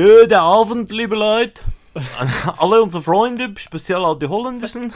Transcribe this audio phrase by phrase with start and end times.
[0.00, 1.62] Guten Abend, liebe Leute.
[2.18, 4.94] An alle unsere Freunde, speziell auch die Holländischen.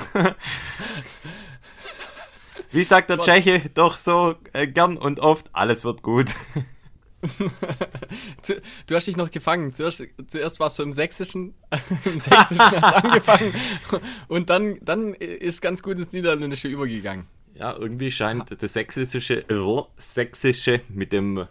[2.71, 6.31] Wie sagt der Tscheche doch so äh, gern und oft, alles wird gut.
[8.87, 9.73] Du hast dich noch gefangen.
[9.73, 11.55] Zuerst, zuerst warst du im Sächsischen,
[12.05, 13.55] im Sächsischen angefangen
[14.29, 17.27] und dann, dann ist ganz gut ins Niederländische übergegangen.
[17.55, 21.47] Ja, irgendwie scheint das Sächsische, äh, Sächsische mit dem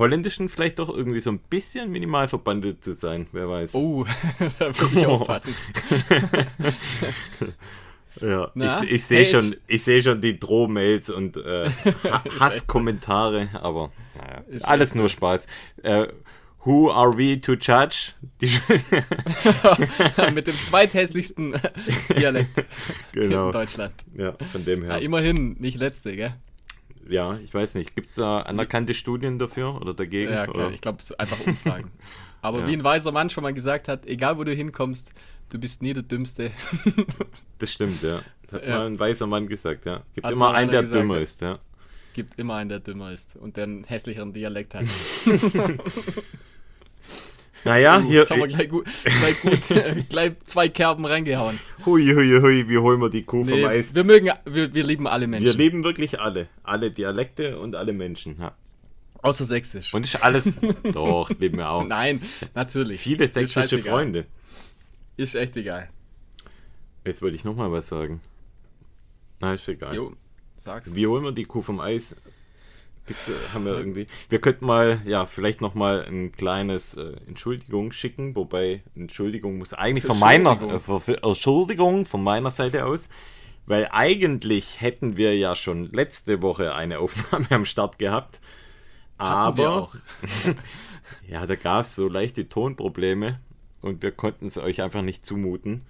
[0.00, 3.74] Holländischen vielleicht doch irgendwie so ein bisschen minimal verbandelt zu sein, wer weiß.
[3.74, 4.06] Oh,
[4.58, 5.54] da würde ich aufpassen.
[8.22, 8.82] ja, Na?
[8.82, 11.70] ich, ich sehe hey, schon, ich sehe schon die Drohmails und äh,
[12.40, 15.46] Hasskommentare, aber naja, alles nur Spaß.
[15.82, 16.08] Äh,
[16.64, 18.12] Who are we to judge?
[20.34, 21.54] Mit dem zweithässlichsten
[22.14, 22.64] Dialekt
[23.12, 23.46] genau.
[23.46, 23.94] in Deutschland.
[24.14, 24.92] Ja, von dem her.
[24.92, 26.34] Ja, immerhin, nicht letzte, gell?
[27.10, 27.94] Ja, ich weiß nicht.
[27.94, 30.32] Gibt es da anerkannte Studien dafür oder dagegen?
[30.32, 30.66] Ja, klar.
[30.66, 30.74] Oder?
[30.74, 31.90] Ich glaube, es ist einfach Umfragen.
[32.42, 32.66] Aber ja.
[32.68, 35.12] wie ein weiser Mann schon mal gesagt hat, egal wo du hinkommst,
[35.50, 36.50] du bist nie der Dümmste.
[37.58, 38.22] das stimmt, ja.
[38.50, 38.78] Hat ja.
[38.78, 40.02] mal ein weiser Mann gesagt, ja.
[40.14, 41.58] Gibt hat immer einen, der gesagt, dümmer ist, ja.
[42.14, 44.86] Gibt immer einen, der dümmer ist und der einen hässlicheren Dialekt hat.
[47.64, 48.20] Naja, uh, hier.
[48.20, 51.58] Jetzt haben wir gleich, gut, gleich, gut, gleich zwei Kerben reingehauen.
[51.84, 53.94] Hui, hui, hui, wie holen wir die Kuh nee, vom Eis?
[53.94, 55.46] Wir mögen, wir, wir lieben alle Menschen.
[55.46, 56.48] Wir lieben wirklich alle.
[56.62, 58.54] Alle Dialekte und alle Menschen, ja.
[59.22, 59.92] Außer Sächsisch.
[59.92, 60.54] Und ist alles.
[60.92, 61.86] Doch, lieben wir auch.
[61.86, 62.22] Nein,
[62.54, 63.00] natürlich.
[63.00, 64.26] Viele sächsische Freunde.
[65.16, 65.90] Ist echt egal.
[67.04, 68.22] Jetzt wollte ich nochmal was sagen.
[69.40, 69.94] Na, ist egal.
[69.94, 70.14] Jo,
[70.56, 70.94] sag's.
[70.94, 72.16] Wie holen wir die Kuh vom Eis?
[73.10, 74.06] Gibt's, äh, haben wir irgendwie.
[74.28, 80.04] Wir könnten mal, ja, vielleicht nochmal ein kleines äh, Entschuldigung schicken, wobei Entschuldigung muss eigentlich
[80.04, 83.08] von meiner äh, für, für Entschuldigung von meiner Seite aus,
[83.66, 88.38] weil eigentlich hätten wir ja schon letzte Woche eine Aufnahme am Start gehabt,
[89.18, 89.90] aber
[91.28, 93.40] ja, da gab es so leichte Tonprobleme
[93.82, 95.82] und wir konnten es euch einfach nicht zumuten.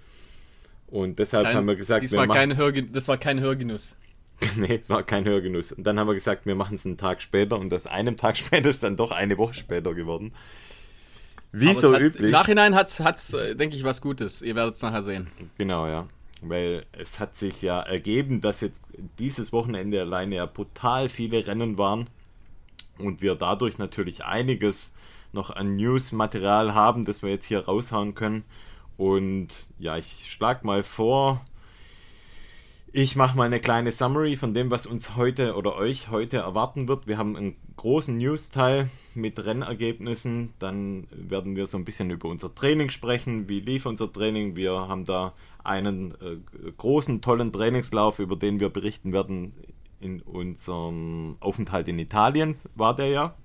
[0.87, 2.57] Und deshalb kein, haben wir gesagt, wir kein
[2.91, 3.95] das war kein Hörgenuss.
[4.57, 5.71] nee, war kein Hörgenuss.
[5.71, 8.37] Und dann haben wir gesagt, wir machen es einen Tag später und das einem Tag
[8.37, 10.33] später ist dann doch eine Woche später geworden.
[11.51, 12.25] Wie Aber so hat, üblich.
[12.25, 14.41] Im Nachhinein hat es, äh, denke ich, was Gutes.
[14.41, 15.27] Ihr werdet es nachher sehen.
[15.57, 16.07] Genau, ja.
[16.41, 18.83] Weil es hat sich ja ergeben, dass jetzt
[19.19, 22.07] dieses Wochenende alleine ja brutal viele Rennen waren
[22.97, 24.93] und wir dadurch natürlich einiges
[25.33, 28.43] noch an News-Material haben, das wir jetzt hier raushauen können.
[28.97, 31.45] Und ja, ich schlage mal vor,
[32.93, 36.87] ich mache mal eine kleine Summary von dem, was uns heute oder euch heute erwarten
[36.87, 37.07] wird.
[37.07, 40.53] Wir haben einen großen News-Teil mit Rennergebnissen.
[40.59, 43.47] Dann werden wir so ein bisschen über unser Training sprechen.
[43.47, 44.57] Wie lief unser Training?
[44.57, 46.37] Wir haben da einen äh,
[46.77, 49.53] großen, tollen Trainingslauf, über den wir berichten werden.
[50.01, 53.35] In unserem Aufenthalt in Italien war der ja.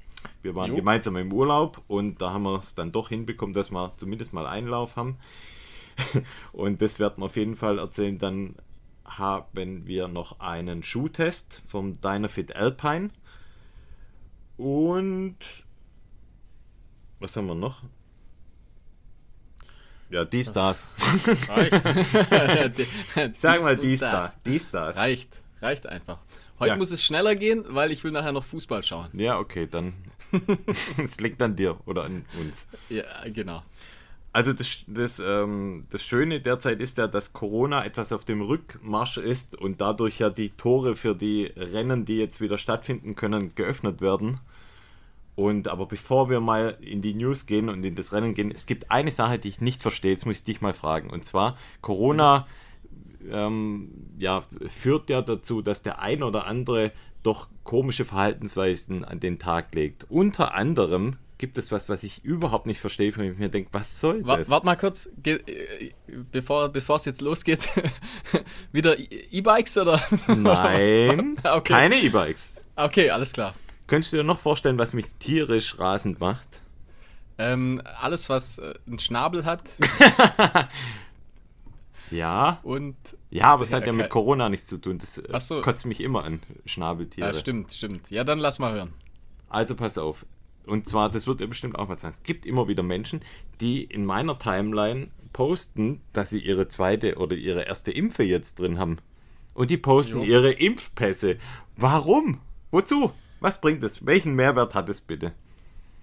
[0.42, 0.76] Wir waren jo.
[0.76, 4.46] gemeinsam im Urlaub und da haben wir es dann doch hinbekommen, dass wir zumindest mal
[4.46, 5.18] einen Lauf haben.
[6.52, 8.18] und das werden wir auf jeden Fall erzählen.
[8.18, 8.54] Dann
[9.06, 13.10] haben wir noch einen Schuhtest vom Dynafit Alpine.
[14.56, 15.36] Und
[17.20, 17.82] was haben wir noch?
[20.10, 20.92] Ja, dies, das.
[21.48, 21.72] Reicht.
[23.36, 24.40] Sag mal dies, das.
[24.42, 24.96] Dies, das.
[24.96, 26.18] Reicht, reicht einfach.
[26.58, 26.76] Heute ja.
[26.76, 29.10] muss es schneller gehen, weil ich will nachher noch Fußball schauen.
[29.12, 29.92] Ja, okay, dann.
[30.96, 32.68] es liegt an dir oder an uns.
[32.88, 33.62] Ja, genau.
[34.36, 39.16] Also das, das, ähm, das Schöne derzeit ist ja, dass Corona etwas auf dem Rückmarsch
[39.16, 44.02] ist und dadurch ja die Tore für die Rennen, die jetzt wieder stattfinden können, geöffnet
[44.02, 44.38] werden.
[45.36, 48.66] Und aber bevor wir mal in die News gehen und in das Rennen gehen, es
[48.66, 51.08] gibt eine Sache, die ich nicht verstehe, jetzt muss ich dich mal fragen.
[51.08, 52.46] Und zwar, Corona
[53.30, 56.92] ähm, ja, führt ja dazu, dass der ein oder andere
[57.22, 60.04] doch komische Verhaltensweisen an den Tag legt.
[60.10, 64.00] Unter anderem gibt es was, was ich überhaupt nicht verstehe, wo ich mir denke, was
[64.00, 64.48] soll das?
[64.48, 65.92] Warte mal kurz, äh,
[66.32, 67.68] bevor, bevor es jetzt losgeht,
[68.72, 70.00] wieder E-Bikes oder?
[70.28, 71.72] Nein, okay.
[71.72, 72.56] keine E-Bikes.
[72.76, 73.54] Okay, alles klar.
[73.86, 76.62] Könntest du dir noch vorstellen, was mich tierisch rasend macht?
[77.38, 79.62] Ähm, alles, was äh, einen Schnabel hat.
[82.10, 82.60] ja.
[82.62, 82.96] Und.
[83.30, 84.98] Ja, aber es hat ja mit Corona nichts zu tun.
[84.98, 85.60] Das äh, so.
[85.60, 87.26] kotzt mich immer an, Schnabeltiere.
[87.26, 88.10] Ja, stimmt, stimmt.
[88.10, 88.94] Ja, dann lass mal hören.
[89.48, 90.24] Also pass auf.
[90.66, 92.10] Und zwar, das wird ja bestimmt auch was sein.
[92.10, 93.20] Es gibt immer wieder Menschen,
[93.60, 98.78] die in meiner Timeline posten, dass sie ihre zweite oder ihre erste Impfe jetzt drin
[98.78, 98.98] haben.
[99.54, 100.24] Und die posten jo.
[100.24, 101.36] ihre Impfpässe.
[101.76, 102.40] Warum?
[102.70, 103.12] Wozu?
[103.40, 104.04] Was bringt es?
[104.04, 105.32] Welchen Mehrwert hat es bitte?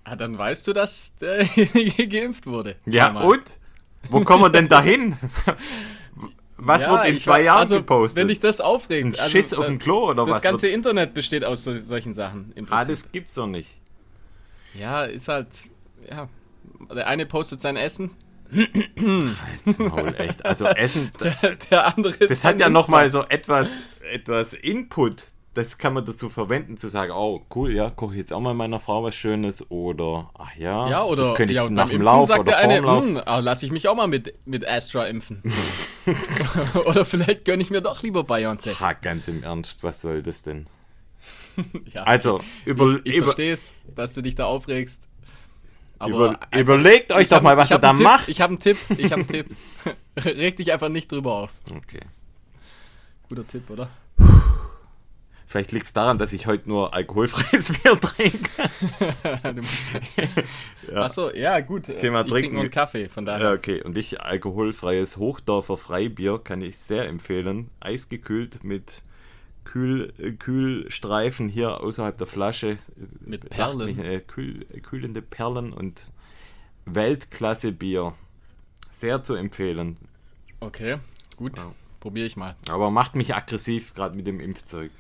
[0.04, 2.76] Ah, dann weißt du, dass derjenige geimpft wurde.
[2.84, 3.24] Zweimal.
[3.24, 3.44] Ja, und?
[4.10, 5.16] Wo kommen wir denn dahin?
[6.58, 8.22] Was ja, wird in zwei Jahren also, gepostet?
[8.22, 9.20] Wenn dich das aufregt.
[9.20, 10.36] Ein Schiss also, auf dem Klo oder das was?
[10.38, 10.76] Das ganze wird?
[10.76, 12.54] Internet besteht aus so, solchen Sachen.
[12.56, 13.70] Im ah, das gibt's doch nicht.
[14.80, 15.48] Ja, ist halt,
[16.10, 16.30] ja.
[16.94, 18.12] Der eine postet sein Essen.
[18.52, 20.46] Halt's Maul, echt.
[20.46, 23.80] Also Essen, Der, der andere ist das hat ja nochmal so etwas,
[24.12, 25.28] etwas Input.
[25.56, 28.56] Das kann man dazu verwenden, zu sagen, oh cool, ja, koche ich jetzt auch mal
[28.56, 32.02] meiner Frau was Schönes oder, ach ja, Ja, oder das könnte ich ja, nach dem
[32.02, 33.04] Lauf sagt oder der vorm eine, Lauf.
[33.04, 35.44] "Hm, ah, lass ich mich auch mal mit, mit Astra impfen.
[36.86, 38.80] oder vielleicht gönne ich mir doch lieber BioNTech.
[38.80, 40.66] Ha, ganz im Ernst, was soll das denn?
[41.94, 45.10] Ja, Also, über, ich über, verstehe es, dass du dich da aufregst.
[46.00, 48.30] Aber über, einfach- überlegt euch ich doch hab- mal, was ich ihr da Tipp, macht.
[48.30, 49.48] Ich habe einen Tipp, ich habe einen Tipp.
[50.18, 51.52] Reg dich einfach nicht drüber auf.
[51.70, 52.02] Okay.
[53.30, 53.90] Guter Tipp, oder?
[55.48, 58.50] Vielleicht liegt es daran, dass ich heute nur alkoholfreies Bier trinke.
[60.92, 61.04] ja.
[61.04, 61.84] Achso, ja, gut.
[61.84, 62.30] Thema ich Trinken.
[62.32, 63.46] trinke nur einen Kaffee, von daher.
[63.50, 63.82] Ja, okay.
[63.84, 67.70] Und ich alkoholfreies Hochdorfer Freibier kann ich sehr empfehlen.
[67.80, 69.04] Eisgekühlt mit
[69.64, 72.78] Kühl, äh, Kühlstreifen hier außerhalb der Flasche.
[73.22, 73.96] Mit Perlen.
[73.96, 76.12] Mich, äh, kühl, kühlende Perlen und
[76.86, 78.14] Weltklasse Bier.
[78.90, 79.98] Sehr zu empfehlen.
[80.60, 80.98] Okay,
[81.36, 81.58] gut.
[81.58, 81.72] Ja.
[82.00, 82.56] Probiere ich mal.
[82.68, 84.92] Aber macht mich aggressiv, gerade mit dem Impfzeug.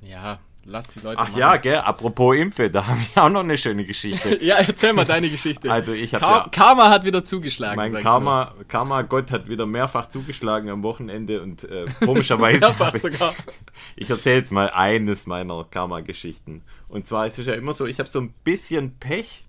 [0.00, 1.38] Ja, lass die Leute Ach machen.
[1.38, 4.38] ja, gell, apropos Impfe, da habe ich auch noch eine schöne Geschichte.
[4.44, 5.70] Ja, erzähl mal deine Geschichte.
[5.70, 7.76] Also ich habe Kar ja, Karma hat wieder zugeschlagen.
[7.76, 13.02] mein Karma, Karma Gott hat wieder mehrfach zugeschlagen am Wochenende und äh, komischerweise, Mehrfach ich,
[13.02, 13.34] sogar.
[13.96, 16.62] ich erzähle jetzt mal eines meiner Karma-Geschichten.
[16.88, 19.44] Und zwar ist es ja immer so, ich habe so ein bisschen Pech.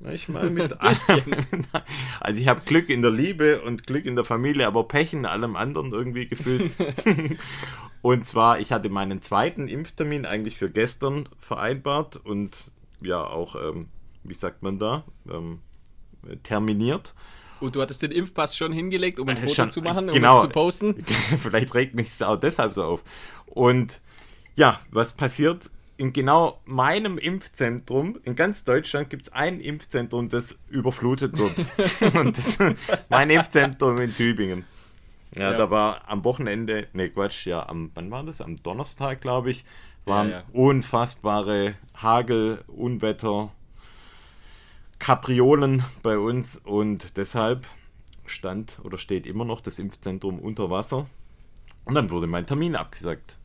[0.00, 1.36] Manchmal mit bisschen.
[2.20, 5.26] Also ich habe Glück in der Liebe und Glück in der Familie, aber Pech in
[5.26, 6.70] allem anderen irgendwie gefühlt.
[8.02, 13.88] und zwar, ich hatte meinen zweiten Impftermin eigentlich für gestern vereinbart und ja auch, ähm,
[14.24, 15.60] wie sagt man da, ähm,
[16.42, 17.14] terminiert.
[17.60, 20.14] Und du hattest den Impfpass schon hingelegt, um ein Äh, Foto schon, zu machen, um
[20.14, 20.38] genau.
[20.38, 21.04] es zu posten.
[21.38, 23.04] Vielleicht regt mich es auch deshalb so auf.
[23.46, 24.00] Und
[24.56, 25.70] ja, was passiert?
[25.96, 32.14] In genau meinem Impfzentrum, in ganz Deutschland, gibt es ein Impfzentrum, das überflutet wird.
[32.16, 32.58] Und das
[33.08, 34.64] mein Impfzentrum in Tübingen.
[35.36, 35.56] Ja, Ja.
[35.58, 38.40] da war am Wochenende, ne Quatsch, ja, am, wann war das?
[38.40, 39.64] Am Donnerstag, glaube ich,
[40.04, 40.44] waren Ja, ja.
[40.52, 43.50] unfassbare Hagel, Unwetter,
[44.98, 47.66] Kapriolen bei uns und deshalb
[48.26, 51.06] stand oder steht immer noch das Impfzentrum unter Wasser.
[51.84, 53.38] Und dann wurde mein Termin abgesagt.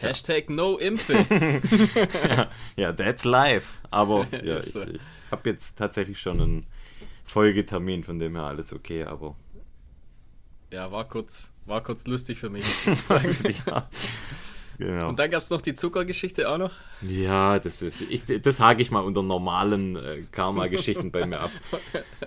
[0.00, 1.24] Hashtag no Impfe.
[2.76, 3.80] Ja, that's life.
[3.90, 5.00] Aber ja, Ist ich, ich
[5.30, 6.66] habe jetzt tatsächlich schon einen
[7.24, 9.36] Folgetermin, von dem her alles okay, aber
[10.72, 12.64] ja, war kurz, war kurz lustig für mich.
[12.86, 13.36] muss ich sagen.
[13.66, 13.88] ja,
[14.76, 15.08] genau.
[15.10, 16.72] Und dann gab es noch die Zuckergeschichte auch noch.
[17.00, 21.52] Ja, das ist, ich, das hake ich mal unter normalen äh, Karma-Geschichten bei mir ab.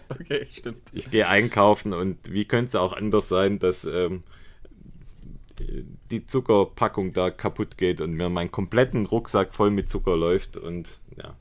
[0.07, 0.81] Okay, stimmt.
[0.93, 4.23] Ich gehe einkaufen und wie könnte es auch anders sein, dass ähm,
[5.59, 10.89] die Zuckerpackung da kaputt geht und mir meinen kompletten Rucksack voll mit Zucker läuft und
[11.17, 11.35] ja,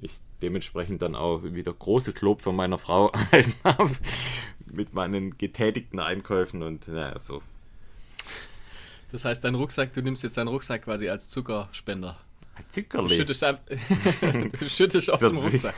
[0.00, 3.90] ich dementsprechend dann auch wieder großes Lob von meiner Frau erhalten habe
[4.72, 7.42] mit meinen getätigten Einkäufen und naja, so.
[9.10, 12.18] Das heißt, dein Rucksack, du nimmst jetzt deinen Rucksack quasi als Zuckerspender.
[12.54, 13.16] Ein Du Zuckerli.
[13.16, 13.58] schüttest, ein-
[14.58, 15.74] du schüttest aus dem Rucksack.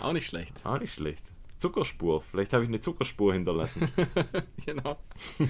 [0.00, 0.54] Auch nicht schlecht.
[0.64, 1.22] Auch nicht schlecht.
[1.58, 2.22] Zuckerspur.
[2.22, 3.88] Vielleicht habe ich eine Zuckerspur hinterlassen.
[4.64, 4.96] Genau.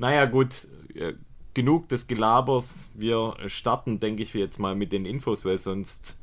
[0.00, 1.14] Naja, gut, äh,
[1.54, 2.84] genug des Gelabers.
[2.94, 6.16] Wir starten, denke ich, jetzt mal mit den Infos, weil sonst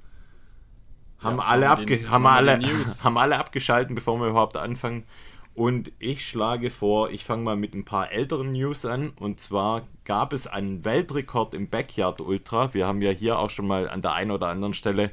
[1.19, 2.57] haben, Ja, alle, abge die- haben, alle,
[3.03, 5.03] haben alle abgeschalten, bevor wir überhaupt anfangen.
[5.53, 9.11] Und ich schlage vor, ich fange mal mit ein paar älteren News an.
[9.17, 12.73] Und zwar gab es einen Weltrekord im Backyard Ultra.
[12.73, 15.11] Wir haben ja hier auch schon mal an der einen oder anderen Stelle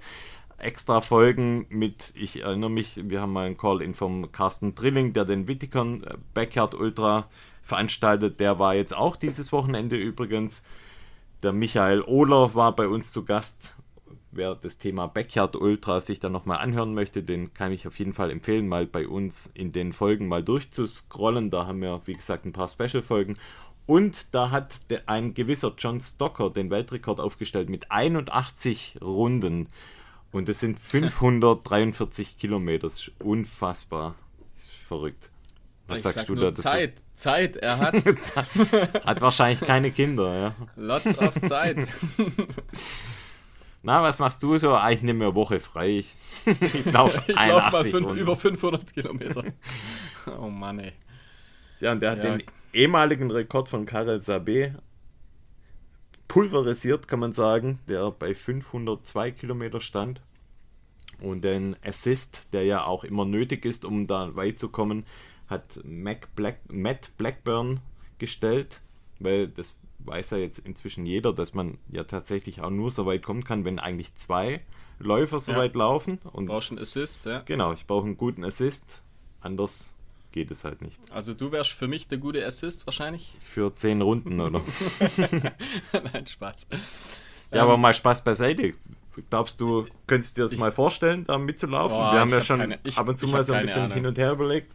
[0.63, 5.25] extra Folgen mit, ich erinnere mich, wir haben mal einen Call-In vom Carsten Drilling, der
[5.25, 7.29] den Wittikern äh, Backyard Ultra
[7.63, 8.41] veranstaltet.
[8.41, 10.63] Der war jetzt auch dieses Wochenende übrigens.
[11.43, 13.75] Der Michael Ohler war bei uns zu Gast.
[14.31, 18.15] Wer das Thema Backyard Ultra sich dann nochmal anhören möchte, den kann ich auf jeden
[18.15, 21.51] Fall empfehlen, mal bei uns in den Folgen mal durchzuscrollen.
[21.51, 23.37] Da haben wir, wie gesagt, ein paar Special-Folgen.
[23.85, 29.67] Und da hat ein gewisser John Stocker den Weltrekord aufgestellt mit 81 Runden.
[30.33, 32.87] Und das sind 543 Kilometer.
[32.87, 34.15] Das ist unfassbar.
[34.55, 35.31] Das ist verrückt.
[35.89, 36.63] Was ich sagst sag du da dazu?
[36.63, 37.95] Zeit, Zeit, er hat
[39.05, 40.55] Hat wahrscheinlich keine Kinder, ja.
[40.77, 41.87] lots of Zeit.
[43.83, 44.75] Na, was machst du so?
[44.77, 45.99] Ah, ich nehme mir eine Woche frei.
[45.99, 46.15] Ich,
[46.47, 49.45] ich laufe Ich laufe mal 81 fünf, über 500 Kilometer.
[50.41, 50.93] Oh Mann, ey.
[51.81, 52.37] Ja, und der hat Ja.
[52.37, 54.75] den ehemaligen Rekord von Karel Sabé
[56.33, 60.23] pulverisiert, kann man sagen, der bei 502 Kilometer stand.
[61.21, 65.05] Und den Assist, der ja auch immer nötig ist, um da weit zu kommen,
[65.47, 67.81] hat Mac Black, Matt Blackburn
[68.17, 68.81] gestellt,
[69.21, 73.23] weil das weiß ja jetzt inzwischen jeder, dass man ja tatsächlich auch nur so weit
[73.23, 74.63] kommen kann, wenn eigentlich zwei
[74.99, 75.59] Läufer so Ja.
[75.59, 76.19] weit laufen.
[76.33, 77.41] Und Brauchst einen Assist, ja.
[77.45, 79.03] genau, ich brauche einen guten Assist.
[79.43, 79.95] Anders
[80.33, 80.99] geht es halt nicht.
[81.13, 83.35] Also du wärst für mich der gute Assist wahrscheinlich.
[83.41, 84.61] Für zehn Runden, oder?
[86.13, 86.67] Nein, Spaß.
[87.53, 88.75] ja, aber mal Spaß beiseite.
[89.29, 91.97] Glaubst du, könntest du dir das Ich- mal vorstellen, da mitzulaufen?
[91.97, 93.83] Boah, Wir haben ja hab schon keine- ich- ab und zu mal so ein bisschen
[93.83, 93.95] Ahnung.
[93.95, 94.73] hin und her überlegt.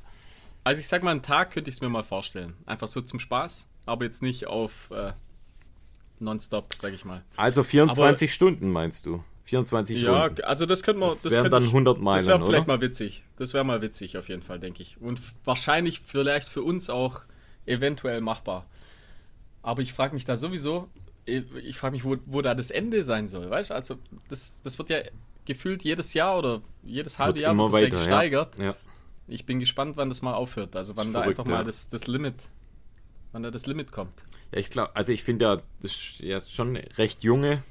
[0.64, 2.54] Also ich sag mal, einen Tag könnte ich es mir mal vorstellen.
[2.66, 5.14] Einfach so zum Spaß, aber jetzt nicht auf äh,
[6.20, 7.24] Nonstop, sag ich mal.
[7.36, 9.24] Also 24 Stunden meinst du?
[9.48, 10.44] 24 Ja, Runden.
[10.44, 11.10] also das könnte man.
[11.10, 12.78] Das Das, wären dann ich, 100 Meilen, Das wäre vielleicht oder?
[12.78, 13.24] mal witzig.
[13.38, 15.00] Das wäre mal witzig auf jeden Fall, denke ich.
[15.00, 17.22] Und wahrscheinlich vielleicht für uns auch
[17.66, 18.66] eventuell machbar.
[19.62, 20.90] Aber ich frage mich da sowieso,
[21.26, 23.74] ich frage mich, wo, wo da das Ende sein soll, weißt du?
[23.74, 23.98] Also
[24.30, 25.00] das, das wird ja
[25.46, 28.58] gefühlt jedes Jahr oder jedes halbe Jahr immer wird das ja weiter, gesteigert.
[28.60, 28.66] Ja.
[28.66, 28.76] ja.
[29.28, 30.76] Ich bin gespannt, wann das mal aufhört.
[30.76, 31.58] Also wann da verrückt, einfach ja.
[31.60, 32.36] mal das, das Limit,
[33.32, 34.14] wann da das Limit kommt.
[34.54, 37.64] Ja, ich glaube, also ich finde ja, das ist ja schon recht junge,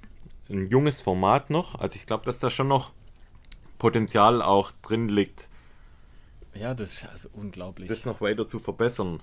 [0.49, 1.75] ein junges Format noch.
[1.77, 2.93] Also ich glaube, dass da schon noch
[3.79, 5.49] Potenzial auch drin liegt,
[6.55, 7.89] Ja, das ist also unglaublich.
[7.89, 9.21] das noch weiter zu verbessern.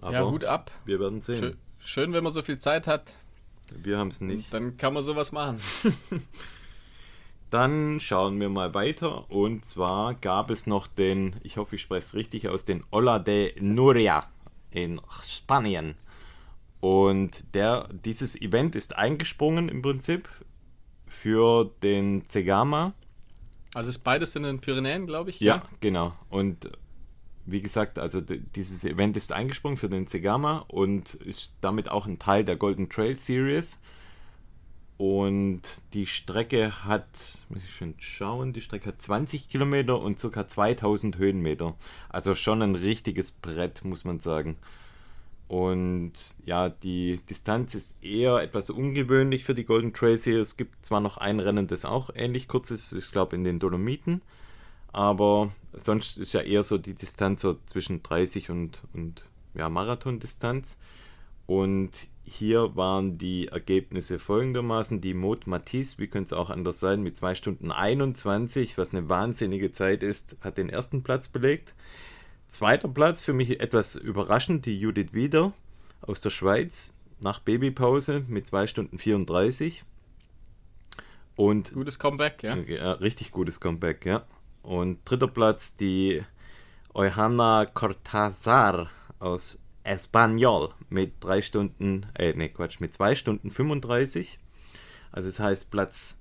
[0.00, 0.70] Aber ja, Hut ab.
[0.84, 1.38] wir werden sehen.
[1.38, 3.14] Schön, schön, wenn man so viel Zeit hat.
[3.70, 4.52] Wir haben es nicht.
[4.52, 5.60] Dann kann man sowas machen.
[7.50, 9.30] Dann schauen wir mal weiter.
[9.30, 13.18] Und zwar gab es noch den, ich hoffe, ich spreche es richtig aus, den Ola
[13.18, 14.26] de Nuria
[14.70, 15.96] in Spanien.
[16.80, 20.28] Und der, dieses Event ist eingesprungen im Prinzip
[21.06, 22.94] für den Zegama.
[23.74, 25.40] Also ist beides in den Pyrenäen, glaube ich.
[25.40, 26.14] Ja, genau.
[26.30, 26.70] Und
[27.46, 32.18] wie gesagt, also dieses Event ist eingesprungen für den Segama und ist damit auch ein
[32.18, 33.80] Teil der Golden Trail Series.
[34.96, 35.62] Und
[35.94, 40.46] die Strecke hat, muss ich schon schauen, die Strecke hat 20 Kilometer und ca.
[40.46, 41.74] 2000 Höhenmeter.
[42.10, 44.56] Also schon ein richtiges Brett, muss man sagen.
[45.50, 46.12] Und
[46.46, 50.50] ja, die Distanz ist eher etwas ungewöhnlich für die Golden Trail Series.
[50.50, 53.58] Es gibt zwar noch ein Rennen, das auch ähnlich kurz ist, ich glaube in den
[53.58, 54.22] Dolomiten.
[54.92, 60.78] Aber sonst ist ja eher so die Distanz so zwischen 30 und, und ja, Marathondistanz.
[61.46, 65.00] Und hier waren die Ergebnisse folgendermaßen.
[65.00, 69.08] Die Mot Matisse, wie könnte es auch anders sein, mit 2 Stunden 21, was eine
[69.08, 71.74] wahnsinnige Zeit ist, hat den ersten Platz belegt.
[72.50, 75.52] Zweiter Platz, für mich etwas überraschend, die Judith Wieder
[76.00, 79.84] aus der Schweiz nach Babypause mit 2 Stunden 34.
[81.36, 82.56] Und Gutes Comeback, ja.
[82.56, 84.24] ja, richtig gutes Comeback, ja.
[84.62, 86.24] Und dritter Platz die
[86.92, 88.88] Euhana Cortázar
[89.20, 94.40] aus Espanyol mit drei Stunden, äh, ne Quatsch, mit zwei Stunden 35.
[95.12, 96.19] Also das heißt Platz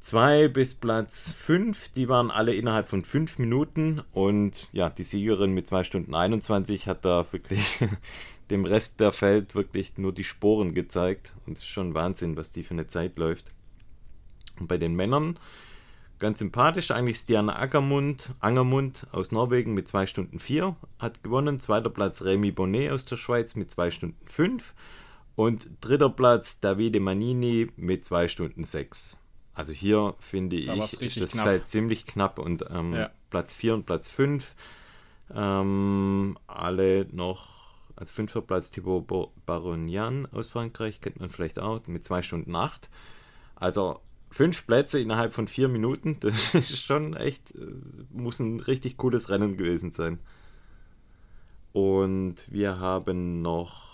[0.00, 5.52] 2 bis Platz 5, die waren alle innerhalb von 5 Minuten und ja, die Siegerin
[5.52, 7.84] mit 2 Stunden 21 hat da wirklich
[8.50, 12.52] dem Rest der Feld wirklich nur die Sporen gezeigt und es ist schon Wahnsinn, was
[12.52, 13.52] die für eine Zeit läuft.
[14.58, 15.38] Und bei den Männern
[16.18, 21.58] ganz sympathisch eigentlich Stian Ackermund, Angermund aus Norwegen mit 2 Stunden 4 hat gewonnen.
[21.58, 24.74] Zweiter Platz Remy Bonnet aus der Schweiz mit 2 Stunden 5
[25.36, 29.18] und dritter Platz Davide Manini mit 2 Stunden 6.
[29.58, 31.46] Also hier finde Da ich das knapp.
[31.46, 33.10] Feld ziemlich knapp und ähm, Ja.
[33.28, 34.54] Platz 4 und Platz 5
[35.34, 39.06] ähm, alle noch, also fünfter Platz Thibaut
[39.46, 42.88] Baronian aus Frankreich, kennt man vielleicht auch, mit 2 Stunden 8.
[43.56, 44.00] Also
[44.30, 47.66] fünf Plätze innerhalb von vier Minuten, das ist schon echt, äh,
[48.10, 50.20] muss ein richtig cooles Rennen gewesen sein.
[51.72, 53.87] Und wir haben noch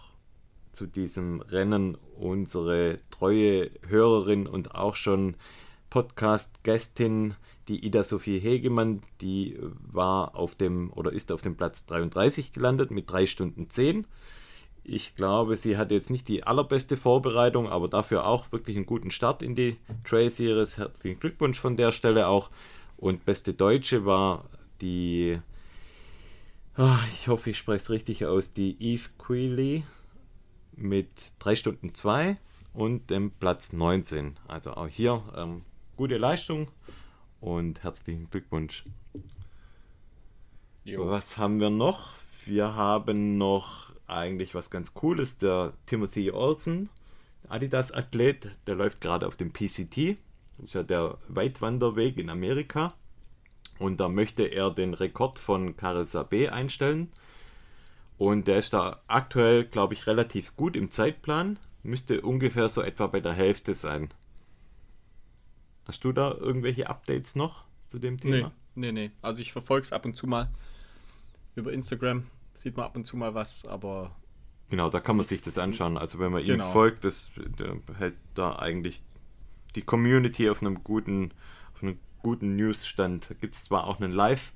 [0.75, 5.37] zu diesem Rennen unsere treue Hörerin und auch schon
[5.90, 7.35] Podcast-Gästin,
[7.69, 12.90] die Ida Sophie Hegemann, die war auf dem oder ist auf dem Platz 33 gelandet
[12.90, 14.07] mit 3 Stunden 10.
[14.83, 19.11] Ich glaube, sie hat jetzt nicht die allerbeste Vorbereitung, aber dafür auch wirklich einen guten
[19.11, 20.76] Start in die Trail Series.
[20.76, 22.50] Herzlichen Glückwunsch von der Stelle auch.
[22.99, 24.45] Und beste Deutsche war
[24.83, 25.38] die,
[26.76, 29.85] ah, ich hoffe, ich spreche es richtig aus, die Eve Queely
[30.76, 32.37] mit 3 Stunden 2
[32.73, 34.37] und dem Platz 19.
[34.49, 35.62] Also auch hier ähm,
[35.97, 36.69] gute Leistung
[37.40, 38.85] und herzlichen Glückwunsch.
[40.85, 41.09] Jo.
[41.09, 42.11] Was haben wir noch?
[42.45, 45.38] Wir haben noch eigentlich was ganz Cooles.
[45.38, 46.90] Der Timothy Olsen,
[47.49, 50.19] Adidas-Athlet, der läuft gerade auf dem PCT.
[50.59, 52.95] Das ist ja der Weitwanderweg in Amerika.
[53.78, 57.11] Und da möchte er den Rekord von Karel Sabé einstellen.
[58.18, 61.59] Und der ist da aktuell, glaube ich, relativ gut im Zeitplan.
[61.83, 64.11] Müsste ungefähr so etwa bei der Hälfte sein.
[65.87, 68.52] Hast du da irgendwelche Updates noch zu dem Thema?
[68.75, 69.11] Nee, nee, nee.
[69.21, 70.50] Also ich verfolge es ab und zu mal
[71.56, 72.26] über Instagram.
[72.54, 74.14] Sieht man ab und zu mal was, aber
[74.71, 75.99] Genau, da kann man sich das anschauen.
[75.99, 76.66] Also wenn man Genau.
[76.66, 79.02] ihm folgt, das der hält da eigentlich
[79.75, 81.33] die Community auf einem guten,
[81.75, 83.28] auf einem guten Newsstand.
[83.28, 84.52] Da gibt es zwar auch einen Live,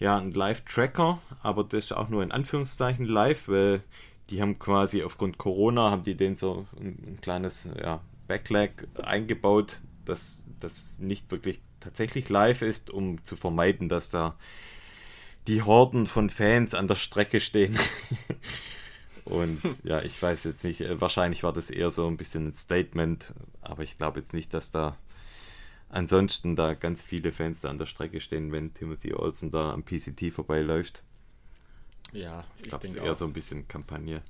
[0.00, 3.82] ja, einen Live-Tracker, aber das ist auch nur in Anführungszeichen live, weil
[4.30, 9.80] die haben quasi aufgrund Corona haben die den so ein, ein kleines ja, Backlag eingebaut,
[10.06, 14.36] dass das nicht wirklich tatsächlich live ist, um zu vermeiden, dass da
[15.46, 17.78] die Horden von Fans an der Strecke stehen.
[19.24, 22.52] Und ja, ich weiß jetzt nicht, äh, wahrscheinlich war das eher so ein bisschen ein
[22.52, 24.96] Statement, aber ich glaube jetzt nicht, dass da
[25.90, 29.84] ansonsten da ganz viele Fans da an der Strecke stehen, wenn Timothy Olsen da am
[29.84, 31.04] PCT vorbeiläuft.
[32.12, 33.16] Ja, Ich ich, glaube, es ist eher auch.
[33.16, 34.22] so ein bisschen Kampagne.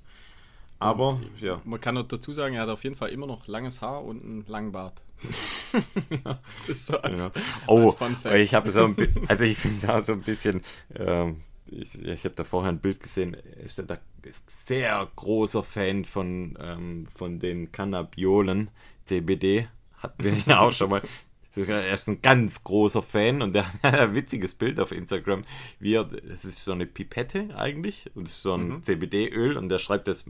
[0.79, 3.83] Aber, ja, Man kann noch dazu sagen, er hat auf jeden Fall immer noch langes
[3.83, 5.02] Haar und einen langen Bart.
[6.59, 7.43] Das ist so als, Ja.
[7.67, 8.97] Oh, als ich habe so ein
[9.29, 10.62] also ich finde da so ein bisschen,
[10.95, 16.05] ähm, ich, ich habe da vorher ein Bild gesehen, ist da ist sehr großer Fan
[16.05, 18.71] von, ähm, von den Cannabiolen,
[19.05, 21.02] CBD, hatten wir ja auch schon mal.
[21.57, 25.42] Er ist ein ganz großer Fan und der hat ein witziges Bild auf Instagram.
[25.80, 28.83] Wie er, das ist so eine Pipette eigentlich und es ist so ein Mhm.
[28.85, 30.25] CBD-Öl und der schreibt das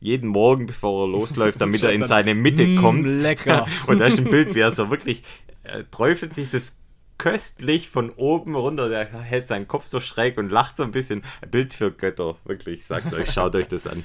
[0.00, 3.08] jeden Morgen, bevor er losläuft, damit er in dann, seine Mitte "Mm, kommt.
[3.08, 3.66] lecker.
[3.86, 5.22] Und da ist ein Bild, wie er so wirklich
[5.62, 6.78] äh, träufelt sich das
[7.18, 8.90] köstlich von oben runter.
[8.90, 11.24] Der hält seinen Kopf so schräg und lacht so ein bisschen.
[11.40, 12.80] Ein Bild für Götter, wirklich.
[12.80, 14.04] Ich sag's euch, schaut euch das an.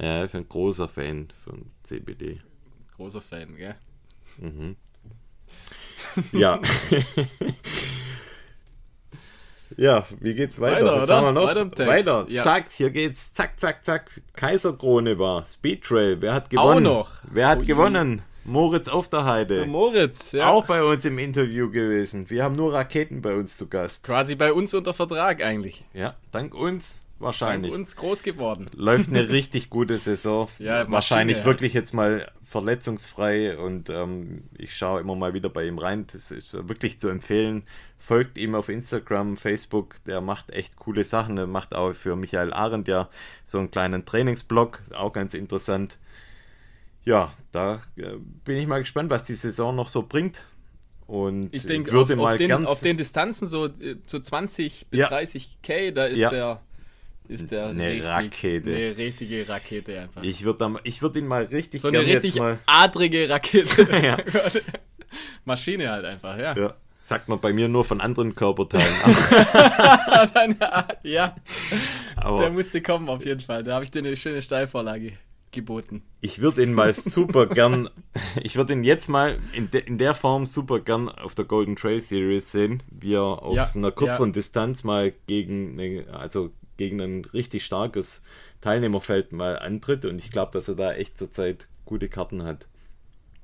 [0.00, 2.40] Ja, er ist ein großer Fan von CBD.
[2.96, 3.76] Großer Fan, gell?
[6.32, 6.60] Ja.
[9.76, 10.84] ja, wie geht's weiter?
[10.84, 11.16] Weiter, Was oder?
[11.16, 11.54] haben wir noch?
[11.54, 11.86] Weiter.
[11.86, 12.26] Weiter.
[12.28, 12.42] Ja.
[12.42, 13.32] Zack, hier geht's.
[13.32, 14.10] Zack, zack, zack.
[14.34, 15.44] Kaiserkrone war.
[15.46, 16.20] Speedtrail.
[16.20, 16.84] Wer hat gewonnen?
[16.84, 17.22] noch.
[17.30, 17.66] Wer hat Ui.
[17.66, 18.22] gewonnen?
[18.44, 19.56] Moritz auf der Heide.
[19.56, 20.50] Der Moritz, ja.
[20.50, 22.28] Auch bei uns im Interview gewesen.
[22.28, 24.04] Wir haben nur Raketen bei uns zu Gast.
[24.04, 25.82] Quasi bei uns unter Vertrag eigentlich.
[25.94, 27.72] Ja, dank uns Wahrscheinlich.
[27.72, 28.68] uns groß geworden.
[28.74, 30.48] Läuft eine richtig gute Saison.
[30.58, 31.44] Ja, Maschine, wahrscheinlich ja.
[31.44, 36.06] wirklich jetzt mal verletzungsfrei und ähm, ich schaue immer mal wieder bei ihm rein.
[36.12, 37.64] Das ist wirklich zu empfehlen.
[37.98, 39.96] Folgt ihm auf Instagram, Facebook.
[40.04, 41.38] Der macht echt coole Sachen.
[41.38, 43.08] Er macht auch für Michael Arendt ja
[43.44, 44.80] so einen kleinen Trainingsblog.
[44.94, 45.98] Auch ganz interessant.
[47.04, 50.44] Ja, da äh, bin ich mal gespannt, was die Saison noch so bringt.
[51.06, 54.86] Und Ich denke, würde auf, mal auf, den, auf den Distanzen so äh, zu 20
[54.90, 55.08] bis Ja.
[55.08, 56.30] 30 K, da ist Ja.
[56.30, 56.60] der
[57.28, 58.70] ist der Eine richtig, Rakete.
[58.74, 60.22] Eine richtige Rakete einfach.
[60.22, 62.58] Ich würde würd ihn mal richtig so eine gerne jetzt richtig mal.
[62.66, 63.88] adrige Rakete.
[64.04, 64.18] Ja.
[65.44, 66.56] Maschine halt einfach, ja.
[66.56, 68.84] Ja, sagt man bei mir nur von anderen Körperteilen.
[69.54, 71.36] Aber, ja,
[72.16, 73.62] der aber musste kommen auf jeden Fall.
[73.62, 75.12] Da habe ich dir eine schöne Steilvorlage
[75.52, 76.02] geboten.
[76.20, 77.88] ich würde ihn mal super gern,
[78.42, 81.76] ich würde ihn jetzt mal in, de, in der Form super gern auf der Golden
[81.76, 84.34] Trail Series sehen, wie er auf Ja, einer kürzeren ja.
[84.34, 88.22] Distanz mal gegen, also gegen ein richtig starkes
[88.60, 92.66] Teilnehmerfeld mal antritt und ich glaube, dass er da echt zurzeit gute Karten hat.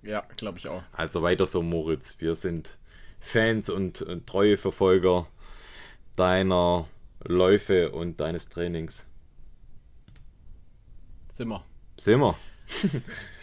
[0.02, 0.82] Ja, glaube ich auch.
[0.92, 2.16] Also weiter so, Moritz.
[2.18, 2.78] Wir sind
[3.20, 5.26] Fans und, und treue Verfolger
[6.16, 6.86] deiner
[7.22, 9.06] Läufe und deines Trainings.
[11.32, 11.62] Sind wir.
[11.98, 12.36] Sehen wir.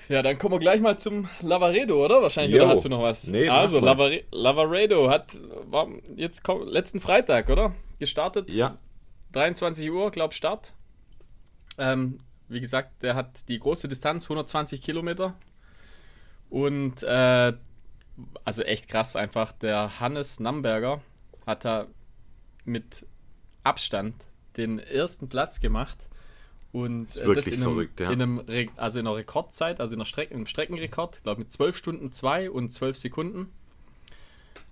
[0.10, 2.22] Ja, dann kommen wir gleich mal zum Lavaredo, oder?
[2.22, 2.64] Wahrscheinlich, Jo.
[2.64, 3.28] oder hast du noch was?
[3.28, 3.80] Nee, also.
[3.80, 7.76] Lavare Lavaredo hat, war jetzt komm, letzten Freitag, oder?
[8.00, 8.50] Gestartet.
[8.50, 8.78] Ja,
[9.32, 10.74] 23 Uhr, glaub Start.
[11.78, 15.36] Ähm, wie gesagt, der hat die große Distanz, 120 Kilometer.
[16.50, 17.54] Und, äh,
[18.44, 21.02] also echt krass einfach, der Hannes Namberger
[21.46, 21.88] hat da
[22.66, 23.06] mit
[23.64, 24.16] Abstand
[24.56, 26.08] den ersten Platz gemacht.
[26.72, 28.12] Und äh, das in einem, verrückt, ja.
[28.12, 31.78] in einem also in einer Rekordzeit, also in einer Streck im Streckenrekord, glaube mit 12
[31.78, 33.52] Stunden 2 und 12 Sekunden.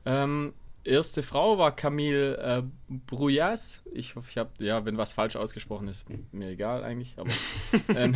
[0.05, 0.53] Ähm,
[0.85, 2.63] erste Frau war Camille äh,
[3.07, 3.81] Brouillas.
[3.93, 7.31] Ich hoffe, ich habe, ja, wenn was falsch ausgesprochen ist, mir egal eigentlich, aber
[7.95, 8.15] ähm,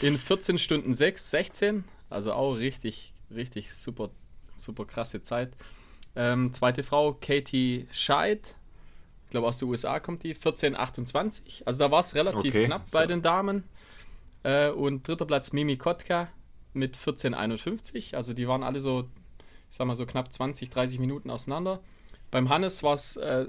[0.00, 4.10] in 14 Stunden 6, 16, also auch richtig, richtig super,
[4.56, 5.56] super krasse Zeit.
[6.14, 8.54] Ähm, zweite Frau, Katie Scheid.
[9.24, 11.64] Ich glaube, aus den USA kommt die, 14,28.
[11.64, 13.08] Also da war es relativ Okay, knapp bei so.
[13.08, 13.64] den Damen.
[14.42, 16.28] Äh, und dritter Platz Mimi Kotka
[16.74, 18.14] mit 14,51.
[18.14, 19.08] Also die waren alle so,
[19.72, 21.80] ich sag mal so knapp 20, 30 Minuten auseinander.
[22.30, 23.46] Beim Hannes war es äh,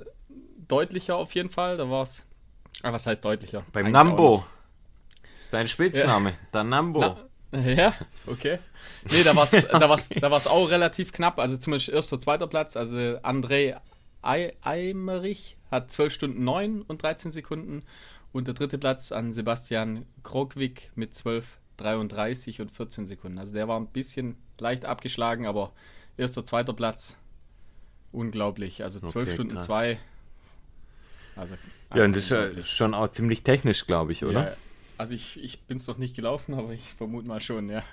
[0.69, 1.75] deutlicher auf jeden Fall.
[1.77, 2.25] Da war es,
[2.81, 3.63] ah, was heißt deutlicher?
[3.73, 4.45] beim Eigentlich Nambo.
[5.49, 7.17] Sein Spitzname, der Nambo.
[7.51, 7.93] Na, ja,
[8.25, 8.57] okay.
[9.12, 11.38] Nee, da war es da war's, da war's auch relativ knapp.
[11.39, 12.75] Also zumindest erster, zweiter Platz.
[12.77, 13.79] Also André
[14.21, 17.83] Ei- Eimerich hat 12 Stunden 9 und 13 Sekunden.
[18.31, 21.45] Und der dritte Platz an Sebastian Krogwig mit 12,
[21.77, 23.38] 33 und 14 Sekunden.
[23.38, 25.73] Also der war ein bisschen leicht abgeschlagen, aber
[26.17, 27.17] erster, zweiter Platz.
[28.12, 28.84] Unglaublich.
[28.84, 29.65] Also 12 Okay, Stunden krass.
[29.65, 29.97] 2.
[31.36, 31.56] Also,
[31.95, 34.52] ja, und das ist schon auch ziemlich technisch, glaube ich, oder?
[34.52, 34.58] Ja,
[34.97, 37.84] Also ich, ich bin es noch nicht gelaufen, aber ich vermute mal schon, ja.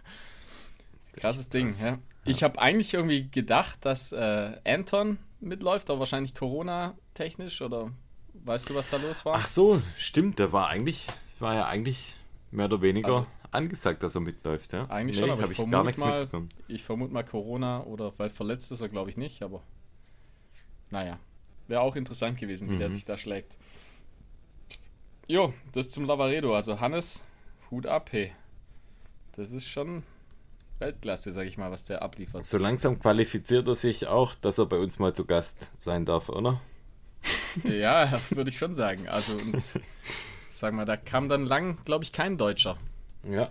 [1.16, 1.80] Krasses Ding, krass.
[1.82, 1.98] ja.
[2.26, 7.90] Ich habe eigentlich irgendwie gedacht, dass äh, Anton mitläuft, aber wahrscheinlich Corona-technisch oder
[8.34, 9.36] weißt du, was da los war?
[9.36, 11.06] Ach so, stimmt, der war eigentlich,
[11.38, 12.14] war ja eigentlich
[12.50, 14.86] mehr oder weniger Also- angesagt, dass er mitläuft, ja?
[14.90, 16.48] Eigentlich schon, aber ich ich gar vermute nichts mal- mitbekommen.
[16.68, 19.62] Ich vermute mal Corona oder vielleicht verletzt ist er, glaube ich nicht, aber
[20.90, 21.18] naja,
[21.68, 22.92] wäre auch interessant gewesen, wie der Mhm.
[22.94, 23.56] sich da schlägt.
[25.28, 26.54] Jo, das zum Lavaredo.
[26.56, 27.24] Also Hannes,
[27.70, 28.32] Hut ab, hey.
[29.36, 30.02] Das ist schon
[30.80, 32.44] Weltklasse, sag ich mal, was der abliefert.
[32.44, 36.28] So langsam qualifiziert er sich auch, dass er bei uns mal zu Gast sein darf,
[36.28, 36.60] oder?
[37.64, 39.08] ja, würde ich schon sagen.
[39.08, 39.62] Also, und,
[40.48, 42.76] sag mal, da kam dann lang, glaube ich, kein Deutscher.
[43.22, 43.50] Ja,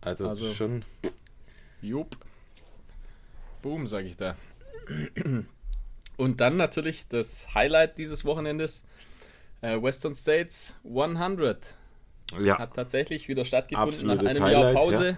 [0.00, 0.84] also, also schon.
[1.80, 2.16] Jupp.
[3.62, 4.36] Boom, sage ich da.
[6.16, 8.84] Und dann natürlich das Highlight dieses Wochenendes:
[9.62, 11.74] äh, Western States 100.
[12.40, 12.58] Ja.
[12.58, 15.08] Hat tatsächlich wieder stattgefunden Absolutes nach einem Highlight, Jahr Pause.
[15.08, 15.16] Ja.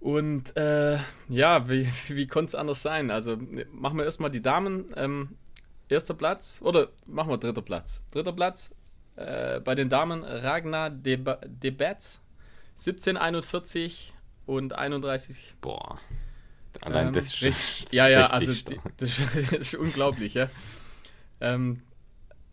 [0.00, 3.10] Und äh, ja, wie, wie konnte es anders sein?
[3.10, 3.38] Also
[3.72, 4.86] machen wir erstmal die Damen.
[4.96, 5.36] Ähm,
[5.88, 8.00] erster Platz oder machen wir dritter Platz?
[8.12, 8.74] Dritter Platz
[9.16, 12.22] äh, bei den Damen Ragnar Debats
[12.76, 14.12] 17, 41
[14.46, 15.54] und 31.
[15.60, 15.98] Boah.
[16.82, 20.48] Allein ähm, das ist ähm, richtig, Ja, ja, also das ist, das ist, unglaublich, ja.
[21.40, 21.82] Ähm,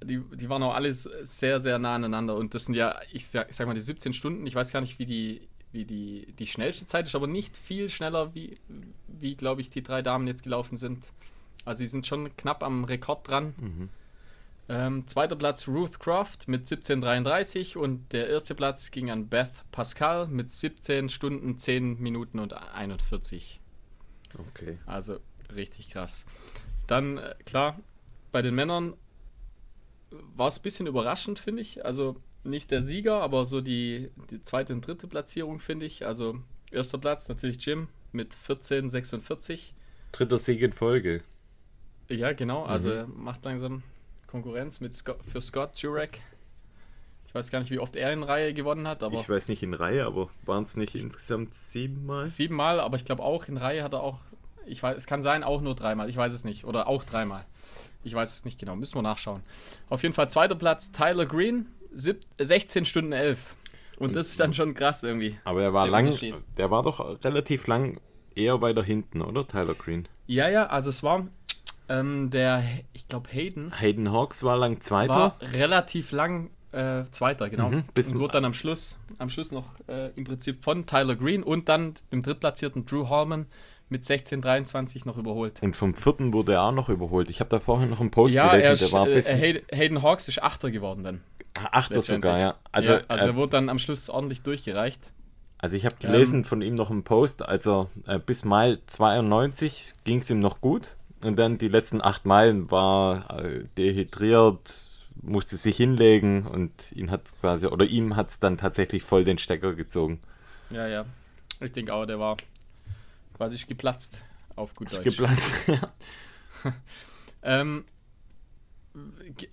[0.03, 2.35] die, die waren auch alles sehr, sehr nah aneinander.
[2.35, 4.81] Und das sind ja, ich sag, ich sag mal, die 17 Stunden, ich weiß gar
[4.81, 8.57] nicht, wie die, wie die, die schnellste Zeit ist, aber nicht viel schneller, wie,
[9.07, 11.05] wie glaube ich, die drei Damen jetzt gelaufen sind.
[11.65, 13.53] Also sie sind schon knapp am Rekord dran.
[13.59, 13.89] Mhm.
[14.69, 20.27] Ähm, zweiter Platz Ruth Croft mit 17,33 und der erste Platz ging an Beth Pascal
[20.27, 23.59] mit 17 Stunden, 10 Minuten und 41.
[24.49, 24.77] Okay.
[24.85, 25.19] Also
[25.53, 26.25] richtig krass.
[26.87, 27.79] Dann, äh, klar,
[28.31, 28.93] bei den Männern
[30.11, 31.85] war es ein bisschen überraschend, finde ich.
[31.85, 36.05] Also nicht der Sieger, aber so die, die zweite und dritte Platzierung, finde ich.
[36.05, 36.39] Also
[36.71, 39.71] erster Platz natürlich Jim mit 14,46.
[40.11, 41.21] Dritter Sieg in Folge.
[42.09, 42.63] Ja, genau.
[42.63, 43.83] Also er macht langsam
[44.33, 46.19] Konkurrenz mit Scott, für Scott Jurek.
[47.27, 49.61] Ich weiß gar nicht, wie oft er in Reihe gewonnen hat, aber ich weiß nicht
[49.61, 52.25] in Reihe, aber waren es nicht insgesamt siebenmal?
[52.25, 54.17] Siebenmal, aber ich glaube auch in Reihe hat er auch,
[54.65, 56.65] ich weiß, es kann sein, auch nur dreimal, ich weiß es nicht.
[56.65, 57.45] Oder auch dreimal.
[58.03, 59.43] Ich weiß es nicht genau, müssen wir nachschauen.
[59.87, 63.55] Auf jeden Fall zweiter Platz Tyler Green, sieb, 16 Stunden 11.
[63.99, 65.37] Und das ist dann schon krass irgendwie.
[65.43, 66.17] Aber er war Der lang,
[66.57, 67.99] der war doch relativ lang
[68.33, 69.47] eher weiter hinten, oder?
[69.47, 70.07] Tyler Green.
[70.25, 71.27] Ja, ja, also es war
[71.89, 75.13] ähm, der, ich glaube Hayden, Hayden Hawks war lang Zweiter.
[75.13, 77.69] war relativ lang äh, Zweiter, genau.
[77.69, 81.15] Mhm, bis- und wurde dann am Schluss, am Schluss noch äh, im Prinzip von Tyler
[81.15, 83.45] Green und dann dem drittplatzierten Drew Hallman
[83.89, 85.61] mit 16,23 noch überholt.
[85.61, 87.29] Und vom vierten wurde er auch noch überholt.
[87.29, 89.39] Ich habe da vorhin noch einen Post Ja, gelesen, der war ein äh, bisschen.
[89.39, 91.21] Hayden, Hayden Hawks ist Achter geworden dann.
[91.53, 92.55] Achter sogar, ja.
[92.71, 95.11] Also, ja, also äh, er wurde dann am Schluss ordentlich durchgereicht.
[95.59, 100.17] also ich habe gelesen von ihm noch einen Post, also äh, bis Mai 92 ging
[100.17, 100.95] es ihm noch gut.
[101.23, 104.85] Und dann die letzten acht Meilen war äh, dehydriert,
[105.21, 109.37] musste sich hinlegen und ihn hat quasi, oder ihm hat es dann tatsächlich voll den
[109.37, 110.19] Stecker gezogen.
[110.69, 111.05] Ja, ja.
[111.61, 112.35] Ich denke auch, der war
[113.37, 114.21] quasi geplatzt,
[114.55, 115.03] auf gut Deutsch.
[115.03, 115.51] Geplatzt.
[117.45, 117.83] Ähm,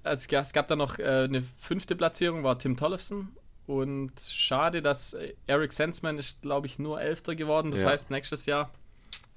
[0.05, 3.29] es, es gab dann noch äh, eine fünfte Platzierung, war Tim Tollefson.
[3.67, 7.71] Und schade, dass Eric Sensman ist, glaube ich, nur Elfter geworden.
[7.73, 7.91] Das Ja.
[7.91, 8.71] heißt, nächstes Jahr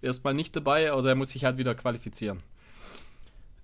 [0.04, 2.42] erstmal nicht dabei oder er muss sich halt wieder qualifizieren.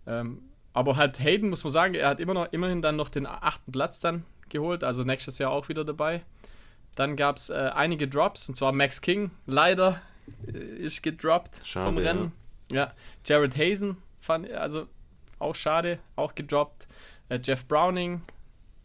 [0.07, 0.41] Ähm,
[0.73, 3.71] aber halt Hayden, muss man sagen, er hat immer noch, immerhin dann noch den achten
[3.71, 4.83] Platz dann geholt.
[4.83, 6.21] Also nächstes Jahr auch wieder dabei.
[6.95, 10.01] Dann gab es äh, einige Drops, und zwar Max King, leider
[10.47, 12.31] äh, ist gedroppt Schade, vom Rennen.
[12.71, 12.93] Ja,
[13.25, 14.87] Jared Hazen, fand, also
[15.39, 16.87] auch schade, auch gedroppt.
[17.29, 18.21] Äh, Jeff Browning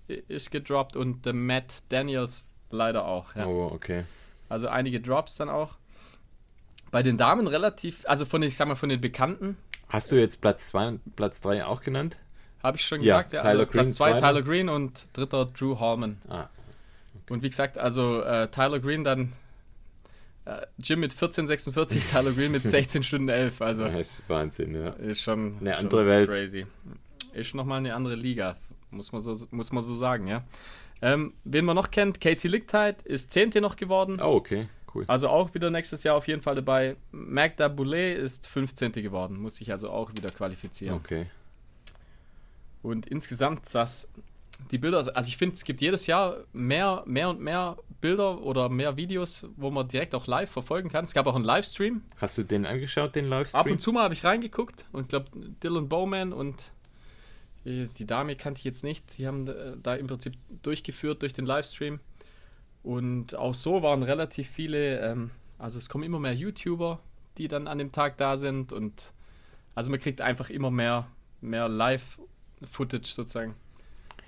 [0.09, 3.35] i- ist gedroppt und der Matt Daniels leider auch.
[3.35, 3.47] Ja.
[3.47, 4.05] Oh, okay.
[4.49, 5.77] Also einige Drops dann auch.
[6.95, 9.57] Bei den Damen relativ, also von den, ich sag mal, von den Bekannten,
[9.89, 12.19] Hast du jetzt Platz 2 und Platz 3 auch genannt?
[12.63, 13.33] habe ich schon Ja, gesagt.
[13.33, 14.29] Ja, Tyler also Green Platz 2 zweiter.
[14.29, 16.19] Tyler Green und dritter Drew Hallman.
[16.29, 16.47] Ah,
[17.31, 19.33] Und wie gesagt, also äh, Tyler Green dann
[20.45, 23.61] äh, Jim mit 14,46, Tyler Green mit 16 Stunden 11.
[23.61, 24.91] Also das ist Wahnsinn, ja.
[24.91, 26.31] ist schon Eine schon andere Welt.
[26.31, 26.65] Crazy.
[27.33, 28.57] Ist nochmal eine andere Liga,
[28.93, 30.45] muss man so, muss man so sagen, ja.
[31.03, 34.21] Ähm, wen man noch kennt, Casey Lichtheit ist Zehnte noch geworden.
[34.23, 35.05] Oh, okay, cool.
[35.07, 36.97] Also auch wieder nächstes Jahr auf jeden Fall dabei.
[37.13, 38.93] Magda Boulet ist 15.
[38.93, 40.97] geworden, muss sich also auch wieder qualifizieren.
[40.97, 41.27] Okay.
[42.83, 44.09] Und insgesamt das
[44.71, 48.69] die Bilder, also ich finde, es gibt jedes Jahr mehr, mehr und mehr Bilder oder
[48.69, 51.05] mehr Videos, wo man direkt auch live verfolgen kann.
[51.05, 52.03] Es gab auch einen Livestream.
[52.19, 53.61] Hast du den angeschaut, den Livestream?
[53.61, 55.27] Ab und zu mal habe ich reingeguckt und ich glaube,
[55.63, 56.71] Dylan Bowman und
[57.65, 59.19] äh, die Dame kannte ich jetzt nicht.
[59.19, 62.01] Die haben äh, da im Prinzip durchgeführt durch den Livestream.
[62.85, 67.01] Und auch so waren relativ viele, ähm, also es kommen immer mehr YouTuber,
[67.39, 69.13] die dann an dem Tag da sind und
[69.75, 71.07] also man kriegt einfach immer mehr,
[71.41, 73.57] mehr Live-Footage sozusagen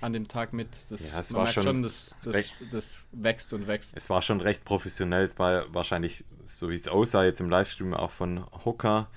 [0.01, 0.69] an dem Tag mit.
[0.89, 3.95] Das, Ja, es man war merkt schon schon, das, das, das wächst und wächst.
[3.95, 5.23] Es war schon recht professionell.
[5.23, 9.07] Es war wahrscheinlich, so wie es aussah, jetzt im Livestream auch von Hooker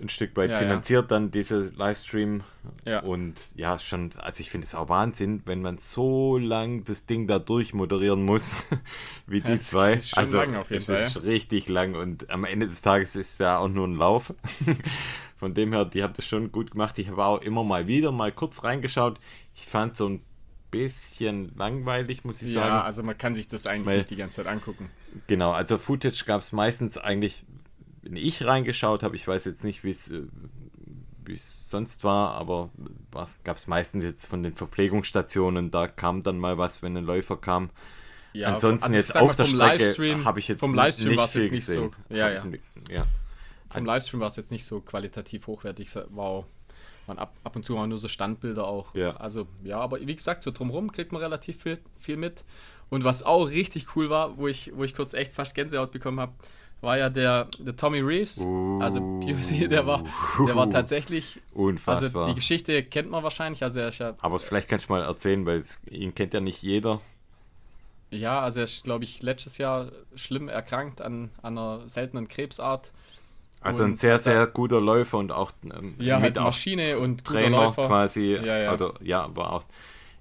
[0.00, 0.62] ein Stück weit Ja, ja.
[0.62, 2.42] finanziert dann diese Livestream.
[2.84, 3.00] Ja.
[3.00, 7.26] Und ja, schon, also ich finde es auch Wahnsinn, wenn man so lang das Ding
[7.26, 8.54] da durchmoderieren muss,
[9.26, 9.92] wie die Ja, zwei.
[9.94, 12.82] ist schon also lang auf jeden es Fall, ist richtig lang und am Ende des
[12.82, 14.34] Tages ist ja auch nur ein Lauf.
[15.38, 16.98] Von dem her, die haben das schon gut gemacht.
[16.98, 19.18] Ich habe auch immer mal wieder mal kurz reingeschaut.
[19.54, 20.22] Ich fand so ein
[20.70, 22.84] bisschen langweilig, muss ich Ja, sagen.
[22.86, 24.90] also man kann sich das eigentlich Weil- nicht die ganze Zeit angucken.
[25.26, 27.44] Genau, also Footage gab es meistens eigentlich,
[28.02, 30.22] wenn ich reingeschaut habe, ich weiß jetzt nicht, wie es äh,
[31.32, 32.70] es sonst war, aber
[33.12, 37.04] was gab es meistens jetzt von den Verpflegungsstationen, da kam dann mal was, wenn ein
[37.04, 37.70] Läufer kam.
[38.32, 41.24] Ja, Ansonsten also jetzt mal, auf der Strecke habe ich jetzt vom Livestream nicht war
[41.24, 41.90] es viel jetzt nicht gesehen.
[42.08, 42.14] so.
[42.14, 42.44] Ja, ja.
[42.90, 43.06] ja.
[43.70, 45.90] Vom Livestream war es jetzt nicht so qualitativ hochwertig.
[46.16, 46.46] Auch,
[47.06, 48.94] waren ab, ab und zu mal nur so Standbilder auch.
[48.94, 49.16] Ja.
[49.16, 52.44] Also, ja, aber wie gesagt, so drumherum kriegt man relativ viel, viel mit.
[52.88, 56.20] Und was auch richtig cool war, wo ich, wo ich kurz echt fast Gänsehaut bekommen
[56.20, 56.32] habe,
[56.80, 58.50] war ja der, der Tommy Reeves.
[58.78, 60.04] Also POC, der war,
[60.46, 61.40] der war tatsächlich.
[61.86, 62.26] Also Unfassbar.
[62.26, 63.62] die Geschichte kennt man wahrscheinlich.
[63.62, 66.40] Also er ist ja, aber vielleicht kannst du mal erzählen, weil es, ihn kennt ja
[66.40, 67.00] nicht jeder.
[68.10, 72.90] ja, also er ist, glaube ich, letztes Jahr schlimm erkrankt an, an einer seltenen Krebsart.
[73.60, 77.40] Also ein sehr, sehr guter Läufer und auch ähm, Ja, mit halt Maschine und guter
[77.40, 77.86] Trainer Läufer.
[77.88, 78.72] quasi, Ja, ja.
[78.72, 79.64] oder ja, war auch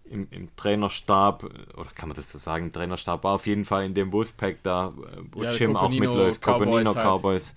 [0.10, 3.94] im, im Trainerstab, oder kann man das so sagen, Trainerstab war auf jeden Fall in
[3.94, 7.06] dem Wolfpack da, äh, wo Ja, Jim auch Coconino mitläuft, Cowboys Coconino halt.
[7.06, 7.56] Cowboys.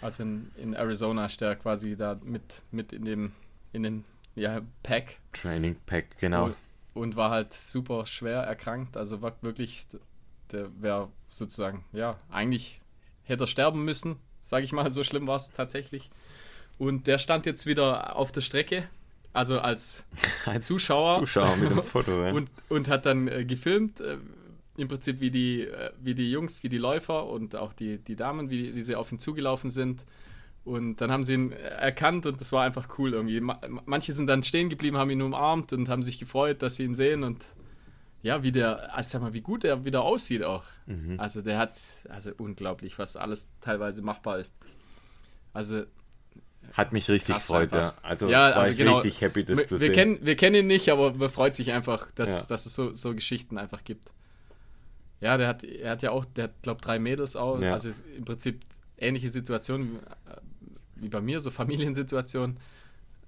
[0.00, 3.32] Also in, in Arizona ist der quasi da mit, mit in dem
[3.72, 6.46] in den ja, Pack Training Pack, genau.
[6.46, 6.56] und,
[6.94, 8.96] und war halt super schwer erkrankt.
[8.96, 9.86] Also war wirklich,
[10.52, 12.80] der wäre sozusagen, ja, eigentlich
[13.22, 16.10] hätte er sterben müssen, sage ich mal, so schlimm war es tatsächlich.
[16.78, 18.88] Und der stand jetzt wieder auf der Strecke,
[19.36, 20.04] also als
[20.46, 22.32] Als Zuschauer, Zuschauer mit dem Foto, ja.
[22.32, 24.18] und, und hat dann äh, gefilmt, äh,
[24.76, 28.16] im Prinzip wie die, äh, wie die Jungs, wie die Läufer und auch die, die
[28.16, 30.04] Damen, wie, wie sie auf ihn zugelaufen sind.
[30.64, 33.40] Und dann haben sie ihn erkannt und das war einfach cool irgendwie.
[33.40, 36.84] Ma manche sind dann stehen geblieben, haben ihn umarmt und haben sich gefreut, dass sie
[36.84, 37.44] ihn sehen und
[38.22, 40.64] ja, wie der, also sag mal, wie gut er wieder aussieht auch.
[40.86, 41.20] Mhm.
[41.20, 44.56] Also der hat, also unglaublich, was alles teilweise machbar ist.
[45.52, 45.84] Also
[46.72, 47.94] Hat mich richtig gefreut, ja.
[48.02, 48.96] Also Ja, war also ich genau.
[48.96, 49.92] richtig happy, das wir, zu wir sehen.
[49.92, 52.46] kennen, wir kennen ihn nicht, aber man freut sich einfach, dass, Ja.
[52.48, 54.10] dass es so, so Geschichten einfach gibt.
[55.20, 57.60] Ja, der hat, er hat ja auch, der hat, glaube drei Mädels auch.
[57.60, 57.72] Ja.
[57.72, 58.60] Also im Prinzip
[58.98, 60.36] ähnliche Situationen wie, äh,
[60.96, 62.58] wie bei mir, so Familiensituationen.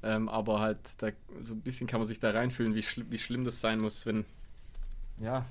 [0.02, 1.08] Ähm, aber halt, da,
[1.42, 4.06] so ein bisschen kann man sich da reinfühlen, wie, schli wie schlimm das sein muss,
[4.06, 4.24] wenn.
[5.20, 5.44] Ja,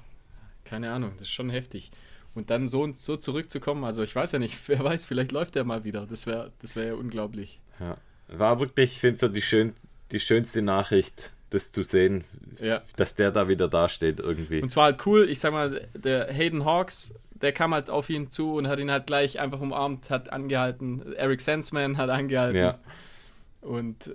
[0.64, 1.92] keine Ahnung, das ist schon heftig.
[2.34, 5.64] Und dann so, so zurückzukommen, also ich weiß ja nicht, wer weiß, vielleicht läuft er
[5.66, 6.06] mal wieder.
[6.06, 7.60] Das wäre das wär ja unglaublich.
[7.80, 7.98] Ja.
[8.30, 9.74] War wirklich, ich finde so die, schön,
[10.12, 12.24] die schönste Nachricht, das zu sehen,
[12.60, 12.82] Ja.
[12.98, 14.62] dass der da wieder dasteht irgendwie.
[14.62, 18.30] Und zwar halt cool, ich sag mal, der Hayden Hawks, der kam halt auf ihn
[18.32, 21.14] zu und hat ihn halt gleich einfach umarmt, hat angehalten.
[21.14, 22.58] Eric Sensman hat angehalten.
[22.60, 22.80] Ja.
[23.62, 24.14] Und äh,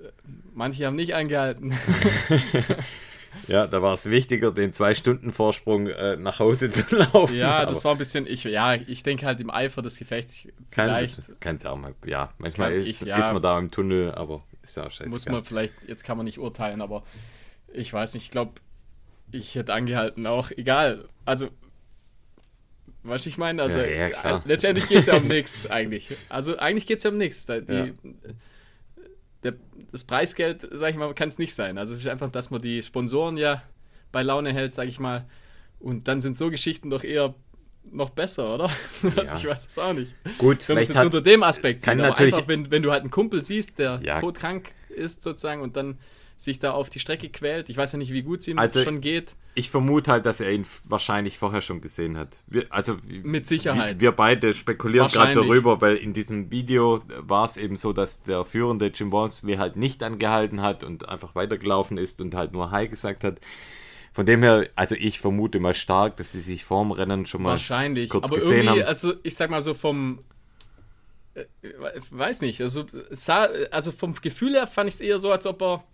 [0.55, 1.73] manche haben nicht angehalten.
[3.49, 7.35] Ja, da war es wichtiger, den zwei Stunden Vorsprung äh, nach Hause zu laufen.
[7.37, 10.89] ja, das war ein bisschen, ich, ja, ich denke halt im Eifer des Gefechts kann,
[10.89, 11.95] das kann's auch mal.
[12.05, 13.19] Ja, manchmal ist, ich, ja.
[13.19, 15.11] ist man da im Tunnel, aber ist ja scheiße.
[15.11, 17.03] muss man vielleicht, jetzt kann man nicht urteilen, aber
[17.73, 18.53] ich weiß nicht, ich glaube,
[19.31, 21.09] ich hätte angehalten auch, egal.
[21.25, 21.49] Also,
[23.03, 26.15] was ich meine, also Ja, ja, letztendlich geht es ja um nichts eigentlich.
[26.29, 27.47] Also eigentlich geht es ja um nichts.
[27.47, 27.87] Die- Ja.
[29.43, 29.55] Der,
[29.91, 31.79] das Preisgeld, sag ich mal, kann es nicht sein.
[31.79, 33.63] Also es ist einfach, dass man die Sponsoren ja
[34.13, 35.27] bei Laune hält, sag ich mal.
[35.81, 37.35] Und dann sind so Geschichten doch eher
[37.91, 38.71] noch besser, oder?
[39.03, 39.37] Also Ja.
[39.37, 40.15] ich weiß es auch nicht.
[40.39, 42.49] Gut, Wenn man es vielleicht jetzt hat, unter dem Aspekt kann sieht, aber natürlich- einfach,
[42.49, 44.21] wenn, wenn du halt einen Kumpel siehst, der Ja.
[44.21, 45.99] todkrank ist sozusagen und dann
[46.43, 47.71] sich da auf die Strecke quält.
[47.71, 49.35] Ich weiß ja nicht, wie gut es ihm Also- schon geht.
[49.55, 52.43] ich vermute halt, dass er ihn wahrscheinlich vorher schon gesehen hat.
[52.47, 54.01] Wir, also Mit Sicherheit.
[54.01, 55.49] Wir, beide spekulieren gerade Wahrscheinlich.
[55.49, 59.77] darüber, weil in diesem Video war es eben so, dass der führende Jim Walmsley halt
[59.77, 63.41] nicht angehalten hat und einfach weitergelaufen ist und halt nur Hi gesagt hat.
[64.15, 67.51] Von dem her, also ich vermute mal stark, dass sie sich vorm Rennen schon mal
[67.53, 68.11] Wahrscheinlich.
[68.11, 68.89] kurz aber gesehen irgendwie, haben.
[68.89, 70.19] also ich sag mal so vom.
[71.35, 71.45] äh,
[72.11, 75.63] Weiß nicht, also, sah, also vom Gefühl her fand ich es eher so, als ob
[75.63, 75.85] er.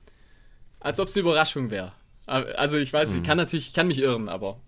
[0.81, 1.93] Als ob es eine Überraschung wäre.
[2.27, 3.17] Also ich weiß, Mhm.
[3.17, 4.61] ich kann natürlich, ich kann mich irren, aber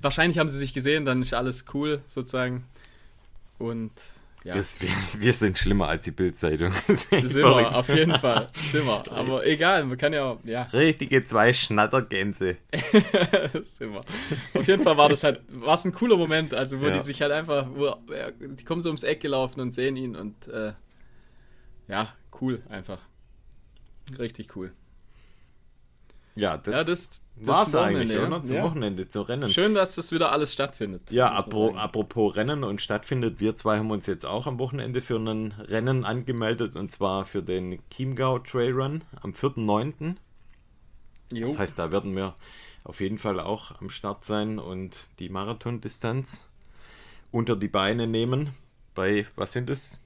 [0.00, 2.64] wahrscheinlich haben sie sich gesehen, dann ist alles cool sozusagen.
[3.58, 3.92] Und
[4.44, 4.56] ja.
[4.56, 4.64] Wir,
[5.18, 6.72] wir, sind schlimmer als die Bildzeitung.
[6.88, 8.48] Sind wir, auf jeden Fall.
[8.66, 9.12] Sind wir.
[9.12, 10.36] Aber egal, man kann ja.
[10.42, 10.62] ja.
[10.64, 12.56] Richtige zwei Schnattergänse.
[13.62, 14.00] sind wir.
[14.54, 16.94] Auf jeden Fall war das halt, war es ein cooler Moment, also wo ja.
[16.94, 17.94] die sich halt einfach, wo,
[18.40, 20.72] die kommen so ums Eck gelaufen und sehen ihn und äh,
[21.86, 22.98] ja, cool einfach.
[24.18, 24.72] Richtig cool.
[26.34, 28.42] Ja, das, ja, das, das war es eigentlich, oder?
[28.42, 28.62] Zum ja.
[28.64, 29.50] Wochenende zu Rennen.
[29.50, 31.10] Schön, dass das wieder alles stattfindet.
[31.10, 35.16] Ja, apro apropos Rennen und stattfindet, wir zwei haben uns jetzt auch am Wochenende für
[35.16, 40.16] ein Rennen angemeldet und zwar für den Chiemgau Trail Run am 4.9.
[41.40, 42.34] Das heißt, da werden wir
[42.84, 46.48] auf jeden Fall auch am Start sein und die Marathondistanz
[47.30, 48.50] unter die Beine nehmen.
[48.94, 50.01] Bei, was sind es?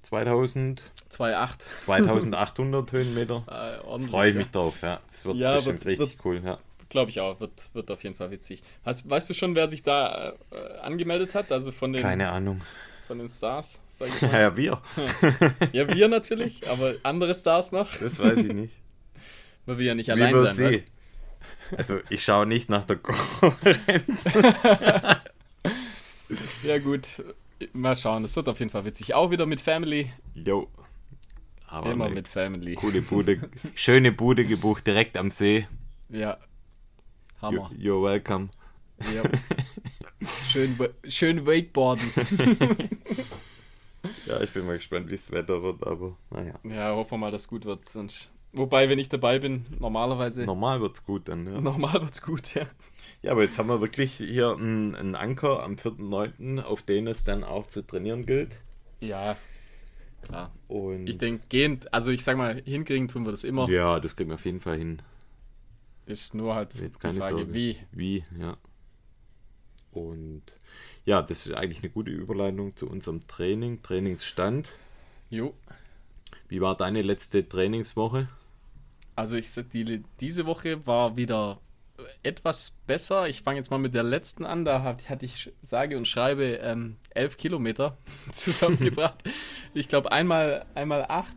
[0.00, 1.58] 2000 2,8.
[1.80, 3.44] 2800 Höhenmeter.
[3.48, 5.00] Äh, Freue ich mich drauf, ja.
[5.08, 6.58] Das wird ja, bestimmt wird, richtig wird, cool, ja.
[6.88, 8.62] Glaube ich auch, wird, wird auf jeden Fall witzig.
[8.84, 11.50] Hast, weißt du schon, wer sich da äh, angemeldet hat?
[11.50, 12.02] Also von den.
[12.02, 12.60] Keine Ahnung.
[13.06, 14.40] Von den Stars, sag ich mal.
[14.40, 14.80] ja, wir.
[15.72, 17.96] ja, wir natürlich, aber andere Stars noch.
[17.96, 18.74] Das weiß ich nicht.
[19.66, 20.82] Weil wir ja nicht allein sein, weißt?
[21.76, 24.24] Also, ich schaue nicht nach der Konkurrenz.
[26.64, 27.22] ja, gut.
[27.72, 29.14] Mal schauen, es wird auf jeden Fall witzig.
[29.14, 30.12] Auch wieder mit Family.
[30.34, 30.68] Jo.
[31.66, 32.74] Aber Immer mit Family.
[32.74, 35.66] Coole Bude, schöne Bude gebucht, direkt am See.
[36.08, 36.38] Ja.
[37.40, 37.70] Hammer.
[37.76, 38.48] You, you're welcome.
[39.14, 39.22] Ja.
[40.48, 42.10] schön, schön Wakeboarden.
[44.26, 46.54] ja, ich bin mal gespannt, wie das Wetter wird, aber naja.
[46.64, 47.88] Ja, hoffen wir mal, dass es gut wird.
[47.88, 50.44] Sonst Wobei, wenn ich dabei bin, normalerweise.
[50.44, 51.60] Normal wird's gut dann, ja.
[51.60, 52.66] Normal wird's gut, ja.
[53.22, 57.24] Ja, aber jetzt haben wir wirklich hier einen, einen Anker am 4.9., auf den es
[57.24, 58.62] dann auch zu trainieren gilt.
[59.00, 59.36] Ja,
[60.22, 60.52] klar.
[60.68, 63.68] Und ich denke, gehend, also ich sag mal, hinkriegen tun wir das immer.
[63.68, 65.02] Ja, das kriegen wir auf jeden Fall hin.
[66.06, 67.54] Ist nur halt jetzt die Frage, Sorge.
[67.54, 67.76] wie.
[67.92, 68.56] Wie, ja.
[69.92, 70.42] Und
[71.04, 74.70] ja, das ist eigentlich eine gute Überleitung zu unserem Training, Trainingsstand.
[75.28, 75.54] Jo.
[76.48, 78.28] Wie war deine letzte Trainingswoche?
[79.14, 81.60] Also ich die, diese Woche war wieder
[82.22, 83.28] etwas besser.
[83.28, 84.64] Ich fange jetzt mal mit der letzten an.
[84.64, 87.96] Da hatte ich sage und schreibe ähm, elf Kilometer
[88.32, 89.22] zusammengebracht.
[89.74, 91.36] ich glaube einmal einmal acht.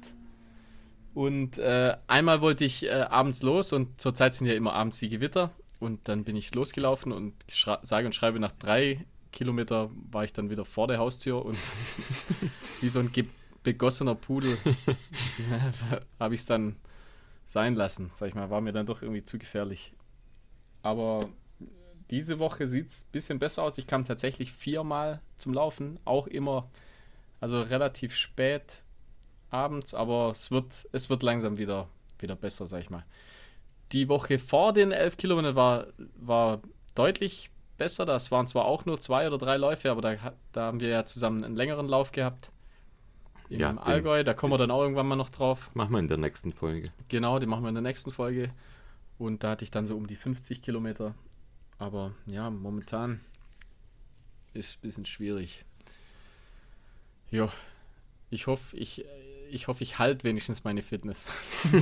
[1.13, 5.09] Und äh, einmal wollte ich äh, abends los und zurzeit sind ja immer abends die
[5.09, 5.51] Gewitter.
[5.79, 7.33] Und dann bin ich losgelaufen und
[7.81, 11.57] sage und schreibe nach drei Kilometer war ich dann wieder vor der Haustür und
[12.81, 13.11] wie so ein
[13.63, 14.57] begossener Pudel
[16.19, 16.77] habe ich es dann
[17.45, 19.93] sein lassen, sag ich mal, war mir dann doch irgendwie zu gefährlich.
[20.83, 21.27] Aber
[22.11, 23.79] diese Woche sieht es ein bisschen besser aus.
[23.79, 26.69] Ich kam tatsächlich viermal zum Laufen, auch immer,
[27.39, 28.83] also relativ spät
[29.49, 31.87] abends, aber es wird, es wird langsam wieder,
[32.19, 33.03] wieder besser, sag ich mal.
[33.91, 36.61] Die Woche vor den elf Kilometern war, war
[36.95, 38.05] deutlich besser.
[38.05, 41.05] Das waren zwar auch nur zwei oder drei Läufe, aber da, da haben wir ja
[41.05, 42.51] zusammen einen längeren Lauf gehabt
[43.49, 44.23] im ja, Allgäu.
[44.23, 45.69] Da kommen wir dann auch irgendwann mal noch drauf.
[45.73, 46.89] Machen wir in der nächsten Folge.
[47.07, 48.49] Genau, die machen wir in der nächsten Folge.
[49.17, 51.15] Und da hatte ich dann so um die 50 Kilometer.
[51.77, 53.21] Aber ja, momentan
[54.53, 55.65] ist ein bisschen schwierig.
[57.29, 57.51] Ja,
[58.29, 59.05] ich hoffe, ich,
[59.49, 61.27] ich hoffe, ich halte wenigstens meine Fitness.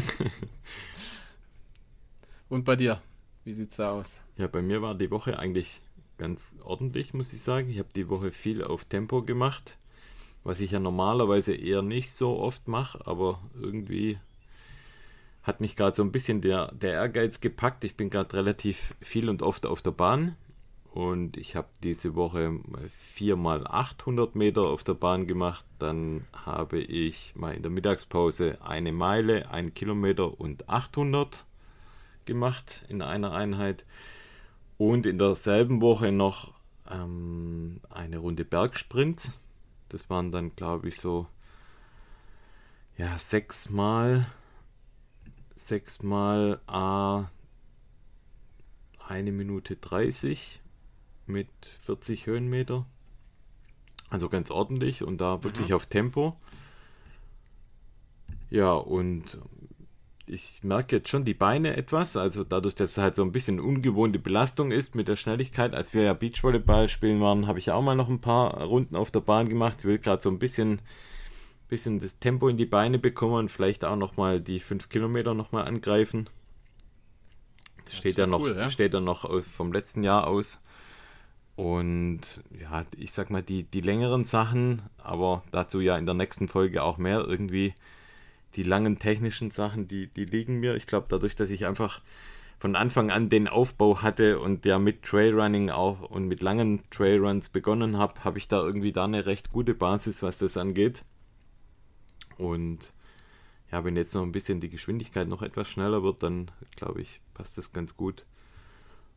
[2.49, 3.01] Und bei dir?
[3.43, 4.21] Wie sieht's da aus?
[4.37, 5.81] Ja, bei mir war die Woche eigentlich
[6.17, 7.69] ganz ordentlich, muss ich sagen.
[7.69, 9.77] Ich habe die Woche viel auf Tempo gemacht
[10.43, 14.17] was ich ja normalerweise eher nicht so oft mache, aber irgendwie
[15.43, 17.83] hat mich gerade so ein bisschen der, der Ehrgeiz gepackt.
[17.83, 20.35] Ich bin gerade relativ viel und oft auf der Bahn
[20.93, 22.59] und ich habe diese Woche
[23.13, 25.65] 4 mal 800 Meter auf der Bahn gemacht.
[25.79, 31.45] Dann habe ich mal in der Mittagspause eine Meile, ein Kilometer und 800
[32.25, 33.85] gemacht in einer Einheit.
[34.77, 36.53] Und in derselben Woche noch
[36.89, 39.39] ähm, eine Runde Bergsprints
[39.91, 41.27] das waren dann, glaube ich, so
[42.97, 44.31] ja, sechsmal
[45.67, 47.29] sechsmal A
[49.07, 50.61] eine Minute 30
[51.27, 51.49] mit
[51.81, 52.85] 40 Höhenmeter.
[54.09, 55.75] Also ganz ordentlich und da wirklich mhm.
[55.75, 56.35] auf Tempo.
[58.49, 59.39] Ja, und
[60.25, 63.59] ich merke jetzt schon die Beine etwas, also dadurch, dass es halt so ein bisschen
[63.59, 65.73] ungewohnte Belastung ist mit der Schnelligkeit.
[65.73, 69.11] Als wir ja Beachvolleyball spielen waren, habe ich auch mal noch ein paar Runden auf
[69.11, 69.79] der Bahn gemacht.
[69.79, 70.81] Ich will gerade so ein bisschen,
[71.71, 75.65] bisschen das Tempo in die Beine bekommen und vielleicht auch nochmal die 5 Kilometer nochmal
[75.65, 76.29] angreifen.
[77.77, 78.69] Das, das steht ja noch, cool, ja?
[78.69, 80.61] steht ja noch vom letzten Jahr aus.
[81.55, 82.21] Und
[82.59, 86.83] ja, ich sag mal, die, die längeren Sachen, aber dazu ja in der nächsten Folge
[86.83, 87.73] auch mehr irgendwie
[88.55, 90.75] die langen technischen Sachen, die, die liegen mir.
[90.75, 92.01] Ich glaube, dadurch, dass ich einfach
[92.59, 97.47] von Anfang an den Aufbau hatte und ja mit Trailrunning auch und mit langen Trailruns
[97.47, 101.05] begonnen habe, habe ich da irgendwie da eine recht gute Basis, was das angeht.
[102.41, 102.91] Und
[103.71, 107.21] ja, wenn jetzt noch ein bisschen die Geschwindigkeit noch etwas schneller wird, dann glaube ich,
[107.35, 108.25] passt das ganz gut.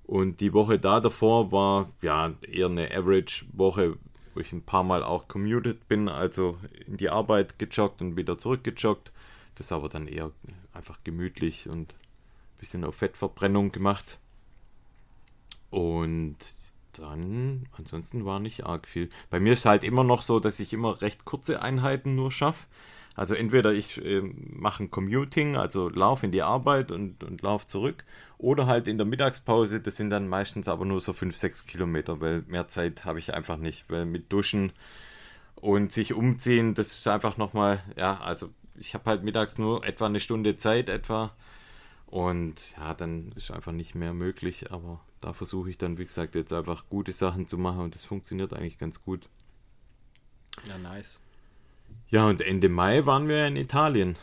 [0.04, 3.96] Und die Woche da davor war ja eher eine Average-Woche,
[4.34, 8.36] wo ich ein paar Mal auch commuted bin, also in die Arbeit gejoggt und wieder
[8.36, 9.10] zurückgejoggt.
[9.54, 10.30] Das aber dann eher
[10.74, 14.18] einfach gemütlich und ein bisschen auf Fettverbrennung gemacht.
[15.70, 16.36] Und
[16.92, 19.08] dann, ansonsten war nicht arg viel.
[19.30, 22.66] Bei mir ist halt immer noch so, dass ich immer recht kurze Einheiten nur schaffe.
[23.14, 27.66] Also entweder ich äh, mache ein Commuting, also laufe in die Arbeit und, und laufe
[27.66, 28.04] zurück,
[28.38, 32.20] oder halt in der Mittagspause, das sind dann meistens aber nur so 5, 6 Kilometer,
[32.20, 34.72] weil mehr Zeit habe ich einfach nicht, weil mit Duschen
[35.54, 40.06] und sich umziehen, das ist einfach nochmal, ja, also ich habe halt mittags nur etwa
[40.06, 41.32] eine Stunde Zeit etwa
[42.06, 46.34] und ja, dann ist einfach nicht mehr möglich, aber da versuche ich dann, wie gesagt,
[46.34, 49.30] jetzt einfach gute Sachen zu machen und das funktioniert eigentlich ganz gut.
[50.68, 51.20] Ja, nice.
[52.08, 54.16] Ja, und Ende Mai waren wir in Italien.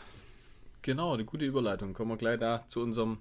[0.82, 1.94] Genau, eine gute Überleitung.
[1.94, 3.18] Kommen wir gleich da zu unserem,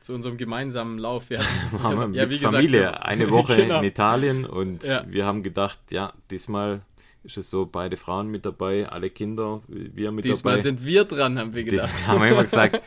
[0.00, 1.30] zu unserem gemeinsamen Lauf.
[1.30, 3.78] Hatten, haben wir ja, mit gesagt, Familie eine Woche genau.
[3.78, 5.04] in Italien und ja.
[5.08, 6.82] wir haben gedacht, ja, diesmal
[7.24, 10.62] ist es so, beide Frauen mit dabei, alle Kinder, wir mit diesmal dabei.
[10.62, 11.92] Diesmal sind wir dran, haben wir gedacht.
[11.98, 12.80] Die, haben wir immer gesagt,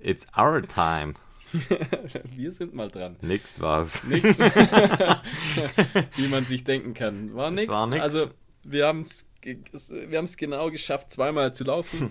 [0.00, 1.14] it's our time.
[2.34, 3.16] wir sind mal dran.
[3.20, 4.02] Nix war's.
[4.04, 4.38] Nix.
[6.16, 7.34] Wie man sich denken kann.
[7.34, 7.68] War nix.
[7.68, 8.02] War nix.
[8.02, 8.30] Also,
[8.64, 12.10] wir haben es wir haben es genau geschafft, zweimal zu laufen.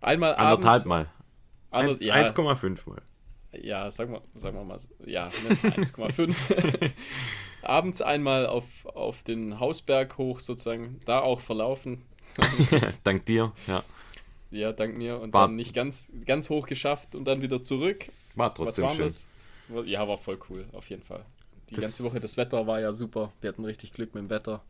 [0.00, 0.66] Einmal abends.
[0.66, 1.10] Anderthalb Mal.
[1.72, 2.22] 1,5 ja,
[2.86, 3.02] Mal.
[3.62, 6.34] Ja, sagen wir, sagen wir mal, ja, 1,5.
[7.62, 12.02] abends einmal auf, auf den Hausberg hoch sozusagen, da auch verlaufen.
[13.04, 13.82] dank dir, ja.
[14.52, 15.20] Ja, dank mir.
[15.20, 18.06] Und war, dann nicht ganz, ganz hoch geschafft und dann wieder zurück.
[18.34, 19.04] War trotzdem schön.
[19.04, 19.28] Das?
[19.84, 21.24] Ja, war voll cool, auf jeden Fall.
[21.68, 23.32] Die das ganze Woche, das Wetter war ja super.
[23.40, 24.62] Wir hatten richtig Glück mit dem Wetter.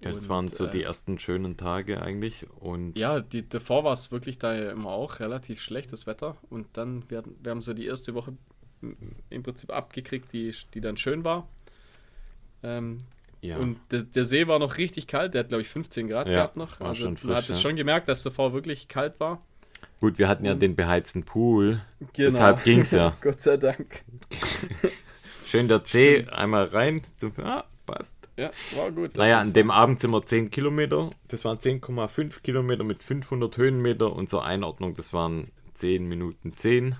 [0.00, 2.46] Das waren so äh, die ersten schönen Tage eigentlich.
[2.60, 6.36] Und ja, die, davor war es wirklich da immer auch relativ schlechtes Wetter.
[6.50, 8.34] Und dann, wir, wir haben so die erste Woche
[9.30, 11.48] im Prinzip abgekriegt, die, die dann schön war.
[12.62, 12.98] Ähm,
[13.40, 13.56] ja.
[13.58, 16.34] Und der, der, See war noch richtig kalt, der hat glaube ich 15 Grad ja,
[16.34, 16.80] gehabt noch.
[16.80, 17.62] War also schon frisch, man hat es ja.
[17.62, 19.42] schon gemerkt, dass davor wirklich kalt war.
[20.00, 21.80] Gut, wir hatten ja den beheizten Pool.
[21.98, 22.10] Genau.
[22.30, 23.16] Deshalb ging es ja.
[23.20, 24.02] Gott sei Dank.
[25.46, 27.02] Schön der See einmal rein.
[27.16, 28.16] Zum, ah, passt.
[28.36, 29.16] Ja, war gut.
[29.16, 31.10] Naja, an dem Abend sind wir 10 Kilometer.
[31.28, 34.12] Das waren 10,5 Kilometer mit 500 Höhenmeter.
[34.12, 36.96] Unsere Einordnung, das waren 10 Minuten 10.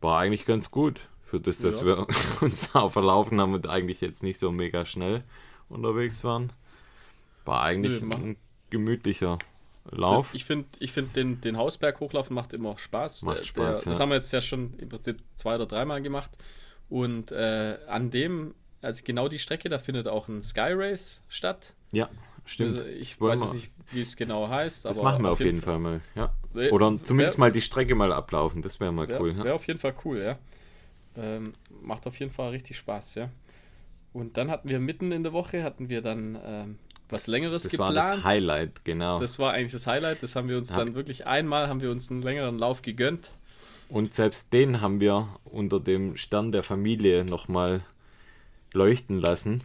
[0.00, 1.00] War eigentlich ganz gut.
[1.24, 1.86] Für das, dass ja.
[1.86, 2.06] wir
[2.42, 5.24] uns da verlaufen haben und eigentlich jetzt nicht so mega schnell
[5.68, 6.52] unterwegs waren.
[7.44, 8.36] War eigentlich Nö, ein
[8.70, 9.38] gemütlicher
[9.90, 10.34] Lauf.
[10.34, 13.22] Ich finde, ich find den, den Hausberg hochlaufen macht immer Spaß.
[13.22, 13.90] Macht Spaß der, ja.
[13.92, 16.30] Das haben wir jetzt ja schon im Prinzip zwei oder dreimal gemacht.
[16.92, 21.72] Und äh, an dem, also genau die Strecke, da findet auch ein Sky Race statt.
[21.90, 22.10] Ja,
[22.44, 22.80] stimmt.
[22.80, 24.84] Also ich weiß wir, nicht, wie es genau heißt.
[24.84, 26.00] Das machen wir auf jeden Fall, Fall mal.
[26.14, 26.34] Ja.
[26.70, 29.34] Oder zumindest wär, mal die Strecke mal ablaufen, das wäre mal wär, cool.
[29.42, 30.38] Wäre auf jeden Fall cool, ja.
[31.16, 33.30] Ähm, macht auf jeden Fall richtig Spaß, ja.
[34.12, 36.78] Und dann hatten wir mitten in der Woche, hatten wir dann ähm,
[37.08, 37.96] was Längeres das geplant.
[37.96, 39.18] Das war das Highlight, genau.
[39.18, 40.22] Das war eigentlich das Highlight.
[40.22, 40.76] Das haben wir uns ja.
[40.76, 43.30] dann wirklich einmal, haben wir uns einen längeren Lauf gegönnt.
[43.92, 47.82] Und selbst den haben wir unter dem Stern der Familie nochmal
[48.72, 49.60] leuchten lassen.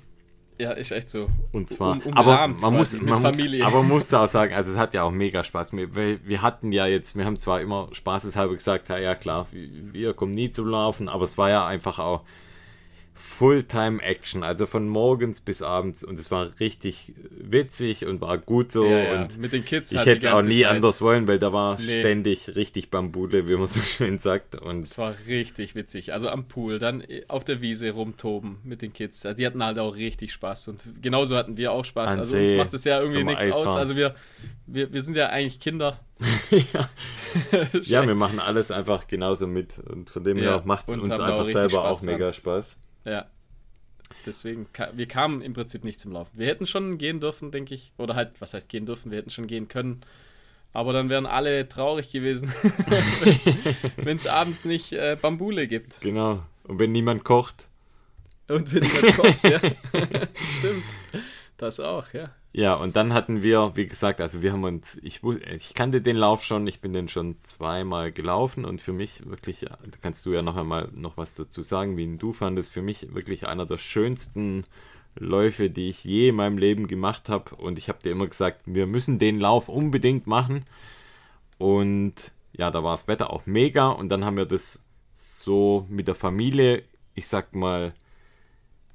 [0.59, 1.29] Ja, ist echt so.
[1.53, 3.65] Und zwar, um, aber man muss, man, Familie.
[3.65, 5.71] aber muss auch sagen, also es hat ja auch mega Spaß.
[5.71, 10.13] Wir, wir hatten ja jetzt, wir haben zwar immer spaßeshalber gesagt, ja, ja klar, wir
[10.13, 12.23] kommen nie zum Laufen, aber es war ja einfach auch
[13.17, 18.85] Fulltime-Action, also von morgens bis abends und es war richtig witzig und war gut so
[18.85, 19.21] ja, ja.
[19.21, 20.71] und mit den Kids ich hätte es auch nie Zeit.
[20.71, 21.99] anders wollen, weil da war nee.
[21.99, 26.47] ständig richtig Bambule, wie man so schön sagt und es war richtig witzig, also am
[26.47, 30.67] Pool, dann auf der Wiese rumtoben mit den Kids, die hatten halt auch richtig Spaß
[30.69, 33.51] und genauso hatten wir auch Spaß, An also See, uns macht es ja irgendwie nichts
[33.51, 34.15] aus, also wir,
[34.67, 35.99] wir, wir sind ja eigentlich Kinder.
[36.51, 36.89] ja.
[37.81, 41.45] ja, wir machen alles einfach genauso mit und von dem her macht es uns einfach
[41.45, 42.33] selber auch mega.
[42.33, 42.81] Spaß.
[43.07, 43.25] Ja.
[44.25, 46.37] Deswegen, wir kamen im Prinzip nicht zum Laufen.
[46.37, 47.93] Wir hätten schon gehen dürfen, denke ich.
[47.97, 49.11] Oder halt, was heißt gehen dürfen?
[49.11, 50.01] Wir hätten schon gehen können.
[50.73, 52.49] Aber dann wären alle traurig gewesen,
[53.97, 56.01] wenn es abends nicht äh, Bambule gibt.
[56.01, 56.43] Genau.
[56.63, 57.67] Und wenn niemand kocht.
[58.49, 59.59] Und wenn niemand kocht, ja.
[60.59, 60.83] Stimmt.
[61.55, 62.31] Das auch, ja.
[62.57, 65.21] Ja, und dann hatten wir, wie gesagt, also wir haben uns, ich,
[65.53, 69.59] ich kannte den Lauf schon, ich bin den schon zweimal gelaufen und für mich wirklich,
[69.59, 73.13] da kannst du ja noch einmal noch was dazu sagen, wie du fandest, für mich
[73.13, 74.63] wirklich einer der schönsten
[75.13, 78.61] Läufe, die ich je in meinem Leben gemacht habe und ich habe dir immer gesagt,
[78.65, 80.65] wir müssen den Lauf unbedingt machen.
[81.59, 83.89] Und ja, da war das Wetter auch mega.
[83.89, 84.83] Und dann haben wir das
[85.13, 86.81] so mit der Familie,
[87.13, 87.93] ich sag mal,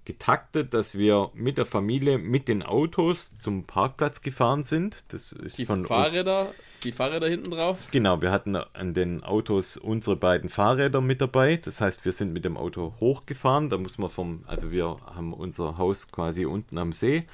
[0.05, 5.05] getaktet, dass wir mit der Familie mit den Autos zum Parkplatz gefahren sind.
[5.09, 5.89] Das ist Die von uns.
[5.89, 7.79] Fahrräder, die Fahrräder hinten drauf.
[7.93, 11.57] Genau, wir hatten an den Autos unsere beiden Fahrräder mit dabei.
[11.57, 13.71] Das heißt, wir sind mit dem Auto hochgefahren.
[13.71, 17.25] Da muss man vom, also wir haben unser Haus quasi unten am See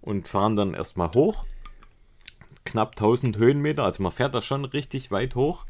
[0.00, 1.44] und fahren dann erstmal hoch.
[2.64, 5.64] Knapp 1000 Höhenmeter, also man fährt da schon richtig weit hoch.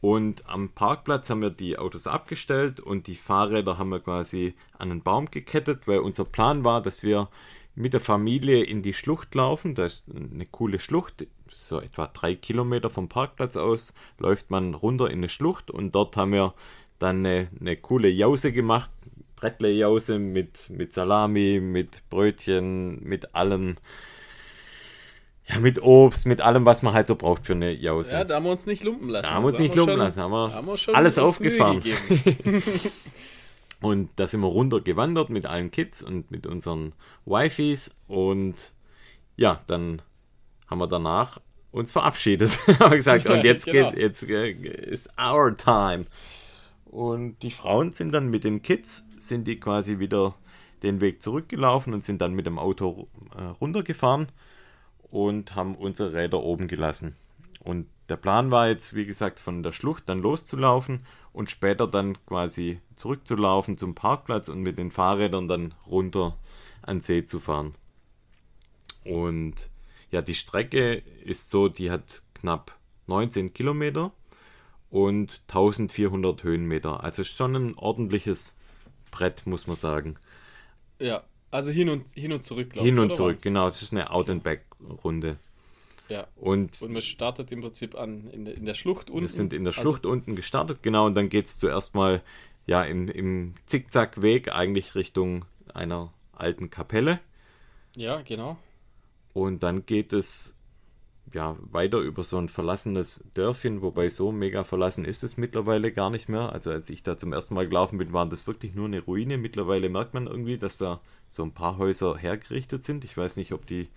[0.00, 4.90] Und am Parkplatz haben wir die Autos abgestellt und die Fahrräder haben wir quasi an
[4.90, 7.28] einen Baum gekettet, weil unser Plan war, dass wir
[7.74, 9.74] mit der Familie in die Schlucht laufen.
[9.74, 15.10] Da ist eine coole Schlucht, so etwa drei Kilometer vom Parkplatz aus, läuft man runter
[15.10, 16.54] in eine Schlucht und dort haben wir
[16.98, 18.90] dann eine, eine coole Jause gemacht.
[19.36, 23.76] Brettle-Jause mit, mit Salami, mit Brötchen, mit allem.
[25.52, 28.14] Ja, mit Obst, mit allem, was man halt so braucht für eine Jause.
[28.14, 29.24] Ja, da haben wir uns nicht lumpen lassen.
[29.28, 31.18] Da haben wir uns Also nicht schon- lumpen lassen, haben wir, haben wir schon alles
[31.18, 31.82] aufgefahren.
[33.80, 36.92] Und da sind wir runter gewandert mit allen Kids und mit unseren
[37.24, 37.96] Wifis.
[38.08, 38.72] Und
[39.36, 40.02] ja, dann
[40.68, 41.38] haben wir danach
[41.72, 42.58] uns verabschiedet.
[42.80, 43.90] haben gesagt, und jetzt Genau.
[43.90, 46.02] geht, jetzt äh, ist our time.
[46.84, 50.34] Und die Frauen sind dann mit den Kids, sind die quasi wieder
[50.82, 54.26] den Weg zurückgelaufen und sind dann mit dem Auto äh, runtergefahren
[55.10, 57.16] und haben unsere Räder oben gelassen.
[57.62, 62.16] Und der Plan war jetzt, wie gesagt, von der Schlucht dann loszulaufen und später dann
[62.26, 66.36] quasi zurückzulaufen zum Parkplatz und mit den Fahrrädern dann runter
[66.82, 67.74] an See zu fahren.
[69.04, 69.70] Und
[70.10, 74.12] ja, die Strecke ist so, die hat knapp 19 Kilometer
[74.90, 77.04] und 1400 Höhenmeter.
[77.04, 78.56] Also schon ein ordentliches
[79.10, 80.16] Brett, muss man sagen.
[80.98, 83.00] Ja, also hin und, hin und zurück, glaube Hin ich.
[83.00, 83.42] und oder zurück, waren's?
[83.42, 83.66] genau.
[83.68, 85.36] Es ist eine Out-and-Back-Runde.
[86.08, 86.26] Ja.
[86.36, 89.22] Und Und man startet im Prinzip an in, der- in der Schlucht unten.
[89.22, 91.06] wir sind in der Also- Schlucht unten gestartet, genau.
[91.06, 92.22] Und dann geht es zuerst mal
[92.66, 95.44] ja, in, im Zickzackweg eigentlich Richtung
[95.74, 97.20] einer alten Kapelle.
[97.96, 98.56] ja, genau.
[99.32, 100.56] Und dann geht es
[101.32, 106.10] ja weiter über so ein verlassenes Dörfchen, wobei so mega verlassen ist es mittlerweile gar
[106.10, 106.52] nicht mehr.
[106.52, 109.38] Also als ich da zum ersten Mal gelaufen bin, waren das wirklich nur eine Ruine.
[109.38, 113.04] Mittlerweile merkt man irgendwie, dass da so ein paar Häuser hergerichtet sind.
[113.04, 113.88] Ich weiß nicht, ob die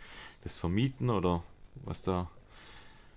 [0.44, 1.44] das vermieten oder
[1.84, 2.30] was da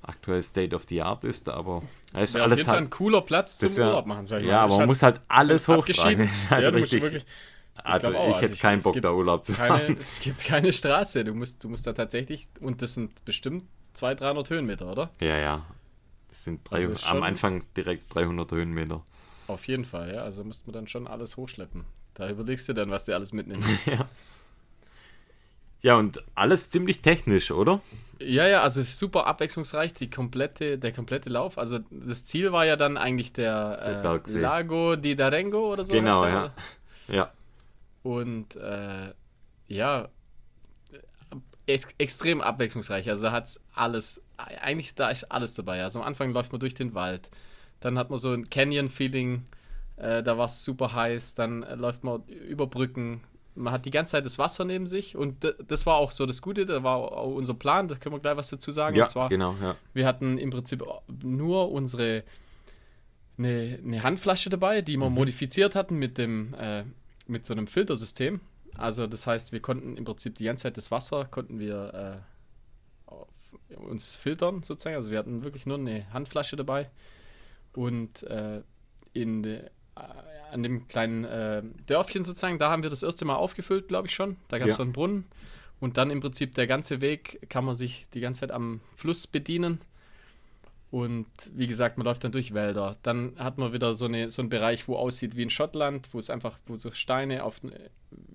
[0.02, 1.82] aktuell State of the Art ist, aber
[2.14, 2.90] ist auf alles Fall ein halt.
[2.92, 4.60] cooler Platz zum wär, Urlaub machen, sag ich ja, mal.
[4.62, 6.30] aber man halt- muss halt alles sind hochtragen.
[6.50, 7.02] halt ja, richtig.
[7.02, 7.26] wirklich,
[7.74, 9.96] also glaub auch, ich also hätte keinen es Bock, da Urlaub zu keine, machen.
[10.00, 11.24] Es gibt keine Straße.
[11.24, 13.64] Du musst, du musst da tatsächlich, und das sind bestimmt
[13.96, 15.10] 200, 300 Höhenmeter, oder?
[15.20, 15.66] Ja, ja.
[16.28, 19.02] Das sind drei, Also am Anfang direkt 300 Höhenmeter.
[19.48, 20.22] Auf jeden Fall, ja.
[20.22, 21.84] Also musst man dann schon alles hochschleppen.
[22.14, 23.68] Da überlegst du dann, was du alles mitnimmst.
[23.86, 24.08] Ja.
[25.82, 27.80] Ja, und alles ziemlich technisch, oder?
[28.18, 31.58] Ja, ja, also super abwechslungsreich, die komplette, der komplette Lauf.
[31.58, 34.38] Also das Ziel war ja dann eigentlich der, Der äh.
[34.40, 35.92] Lago di Darengo oder so.
[35.92, 36.44] Genau, ja.
[36.44, 36.54] oder?
[37.08, 37.30] Ja.
[38.02, 39.12] Und äh,
[39.68, 40.08] ja,
[41.66, 43.08] ex extrem abwechslungsreich.
[43.08, 45.82] Also da hat's alles, eigentlich da ist alles dabei.
[45.82, 47.30] Also am Anfang läuft man durch den Wald,
[47.80, 49.42] dann hat man so ein Canyon-Feeling,
[49.96, 53.22] äh, da war es super heiß, dann äh, läuft man über Brücken.
[53.54, 55.36] Man hat die ganze Zeit das Wasser neben sich und
[55.66, 58.36] das war auch so das Gute, da war auch unser Plan, da können wir gleich
[58.36, 58.96] was dazu sagen.
[58.96, 59.76] Ja, und zwar, genau, ja.
[59.94, 60.84] wir hatten im Prinzip
[61.22, 62.22] nur unsere
[63.38, 65.02] eine, eine Handflasche dabei, die Mhm.
[65.02, 66.84] wir modifiziert hatten mit dem äh,
[67.26, 68.40] mit so einem Filtersystem.
[68.78, 72.22] Also das heißt, wir konnten im Prinzip die ganze Zeit das Wasser konnten wir
[73.06, 73.28] äh, auf,
[73.76, 74.96] uns filtern sozusagen.
[74.96, 76.90] Also wir hatten wirklich nur eine Handflasche dabei
[77.72, 78.62] und äh,
[79.12, 79.70] in de, äh,
[80.52, 84.14] an dem kleinen äh, Dörfchen sozusagen, da haben wir das erste Mal aufgefüllt, glaube ich
[84.14, 84.36] schon.
[84.48, 84.76] Da gab es Ja.
[84.76, 85.24] so einen Brunnen
[85.80, 89.26] und dann im Prinzip der ganze Weg kann man sich die ganze Zeit am Fluss
[89.26, 89.80] bedienen.
[90.90, 92.96] Und wie gesagt, man läuft dann durch Wälder.
[93.02, 96.18] Dann hat man wieder so, eine, so einen Bereich, wo aussieht wie in Schottland, wo
[96.18, 97.60] es einfach, wo so Steine auf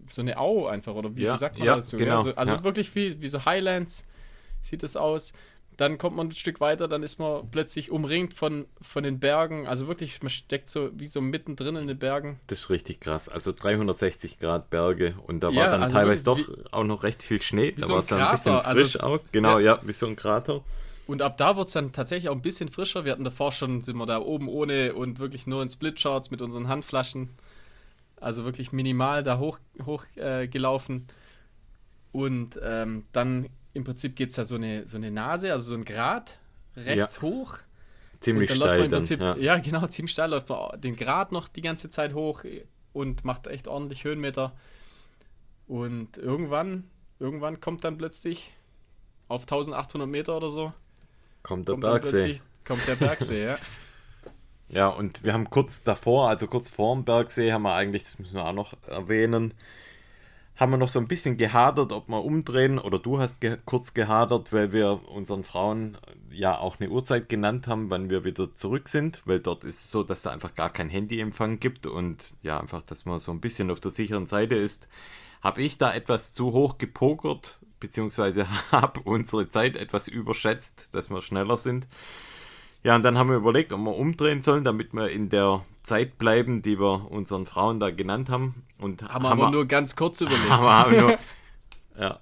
[0.10, 1.98] so eine Au einfach, oder wie, Ja, wie sagt man ja, dazu?
[1.98, 2.64] genau, also also ja.
[2.64, 4.06] wirklich wie, wie so Highlands
[4.62, 5.34] sieht es aus.
[5.78, 9.66] Dann kommt man ein Stück weiter, dann ist man plötzlich umringt von, von den Bergen.
[9.66, 12.40] Also wirklich, man steckt so wie so mittendrin in den Bergen.
[12.48, 13.30] Das ist richtig krass.
[13.30, 17.24] Also 360 Grad Berge und da war dann also teilweise doch wirklich auch noch recht
[17.24, 17.72] viel Schnee.
[17.72, 18.54] Da so war es dann ein bisschen.
[18.54, 19.20] Also frisch es- auch.
[19.32, 19.80] Genau, ja.
[19.84, 20.62] wie so ein Krater.
[21.12, 23.04] Und ab da wird es dann tatsächlich auch ein bisschen frischer.
[23.04, 26.42] Wir hatten davor schon, sind wir da oben ohne und wirklich nur in Split-Shorts mit
[26.42, 27.32] unseren Handflaschen.
[28.16, 31.08] Also wirklich minimal da hoch, hoch äh, gelaufen.
[32.14, 35.76] Und ähm, dann im Prinzip geht es da so eine, so eine Nase, also so
[35.76, 36.38] ein Grat
[36.78, 37.58] rechts hoch.
[38.22, 39.00] Ziemlich und dann läuft steil man im dann.
[39.00, 39.36] Prinzip, Ja.
[39.36, 39.58] ja.
[39.60, 42.46] genau, ziemlich steil läuft man den Grat noch die ganze Zeit hoch
[42.94, 44.56] und macht echt ordentlich Höhenmeter.
[45.68, 46.90] Und irgendwann,
[47.20, 48.54] irgendwann kommt dann plötzlich
[49.28, 50.74] auf 1800 Meter oder so,
[51.44, 52.40] Kommt der kommt Bergsee.
[52.66, 53.58] kommt der Bergsee, ja.
[54.70, 58.20] Ja, und wir haben kurz davor, also kurz vor dem Bergsee, haben wir eigentlich, das
[58.20, 59.54] müssen wir auch noch erwähnen,
[60.56, 63.94] haben wir noch so ein bisschen gehadert, ob wir umdrehen oder du hast ge kurz
[63.94, 65.98] gehadert, weil wir unseren Frauen
[66.30, 69.92] ja auch eine Uhrzeit genannt haben, wann wir wieder zurück sind, weil dort ist es
[69.92, 73.42] so, dass da einfach gar kein Handyempfang gibt und ja, einfach, dass man so ein
[73.42, 74.88] bisschen auf der sicheren Seite ist.
[75.42, 81.22] Habe ich da etwas zu hoch gepokert, beziehungsweise habe unsere Zeit etwas überschätzt, dass wir
[81.22, 81.88] schneller sind.
[82.84, 86.18] Ja, und dann haben wir überlegt, ob wir umdrehen sollen, damit wir in der Zeit
[86.18, 88.64] bleiben, die wir unseren Frauen da genannt haben.
[88.80, 90.50] Und haben, haben wir aber nur ganz kurz überlegt.
[90.50, 91.18] Haben wir, nur,
[92.00, 92.20] ja,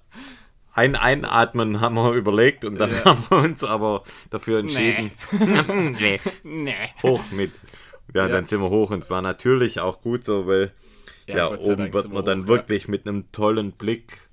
[0.72, 3.04] ein Einatmen haben wir überlegt und dann ja.
[3.04, 5.12] haben wir uns aber dafür entschieden.
[5.98, 6.20] Nee.
[6.42, 6.74] nee.
[7.02, 7.52] Hoch mit.
[8.14, 10.72] Ja, ja, dann sind wir hoch und es war natürlich auch gut so, weil
[11.26, 14.29] ja, ja oben wird man dann hoch, wirklich mit einem tollen Blick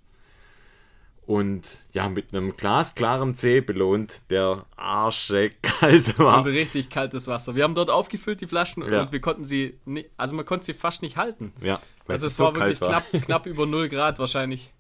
[1.28, 6.40] und ja, mit einem glasklaren See belohnt, der Arsche kalt war.
[6.40, 7.54] Und richtig kaltes Wasser.
[7.54, 9.02] Wir haben dort aufgefüllt, die Flaschen, ja.
[9.02, 11.52] und wir konnten sie, nicht, also man konnte sie fast nicht halten.
[11.62, 13.02] Ja, also es, es so war wirklich war.
[13.02, 14.72] Knapp, knapp über 0 Grad wahrscheinlich.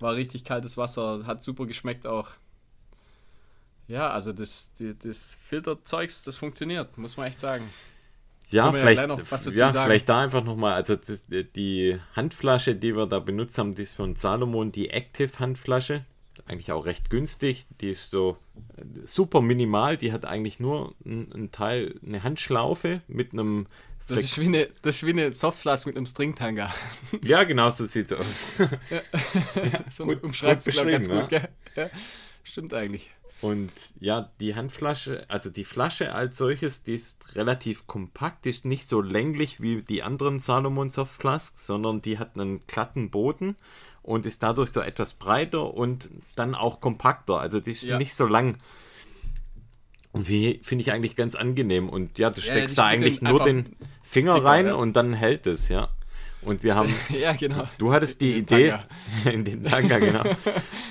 [0.00, 2.30] War richtig kaltes Wasser, hat super geschmeckt auch.
[3.86, 7.70] Ja, also das, das, das Filterzeugs, das funktioniert, muss man echt sagen.
[8.52, 9.00] Ja, vielleicht,
[9.54, 13.82] ja, vielleicht da einfach nochmal, also das, die Handflasche, die wir da benutzt haben, die
[13.82, 16.04] ist von Salomon, die Active Handflasche.
[16.46, 17.66] Eigentlich auch recht günstig.
[17.80, 18.36] Die ist so
[18.76, 19.96] äh, super minimal.
[19.96, 23.66] Die hat eigentlich nur einen Teil, eine Handschlaufe mit einem.
[24.08, 26.70] Das ist, wie eine, das ist wie eine Softflaske mit einem Stringtanger.
[27.22, 28.46] Ja, genau so sieht es aus.
[28.58, 29.00] Ja.
[29.62, 31.48] ja, so gut, umschreibt es ganz gut, ja.
[31.76, 31.90] ja.
[32.42, 33.10] Stimmt eigentlich.
[33.42, 38.64] Und ja, die Handflasche, also die Flasche als solches, die ist relativ kompakt, die ist
[38.64, 43.56] nicht so länglich wie die anderen Salomon Soft Flasks, sondern die hat einen glatten Boden
[44.02, 47.40] und ist dadurch so etwas breiter und dann auch kompakter.
[47.40, 47.98] Also die ist ja.
[47.98, 48.58] nicht so lang.
[50.12, 51.88] Und wie finde ich eigentlich ganz angenehm.
[51.88, 53.74] Und ja, du steckst ja, da eigentlich nur den
[54.04, 54.74] Finger rein ja.
[54.74, 55.88] und dann hält es, ja.
[56.44, 56.92] Und wir haben.
[57.08, 57.68] ja, genau.
[57.78, 58.74] Du hattest die in Idee.
[59.24, 60.22] in den Tanga, genau.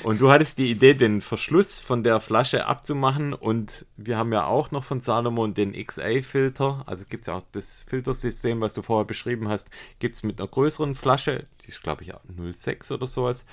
[0.03, 3.33] Und du hattest die Idee, den Verschluss von der Flasche abzumachen.
[3.33, 6.83] Und wir haben ja auch noch von Salomon den XA-Filter.
[6.85, 9.69] Also gibt es ja auch das Filtersystem, was du vorher beschrieben hast.
[9.99, 11.45] Gibt es mit einer größeren Flasche.
[11.65, 13.45] Die ist, glaube ich, 0,6 oder sowas.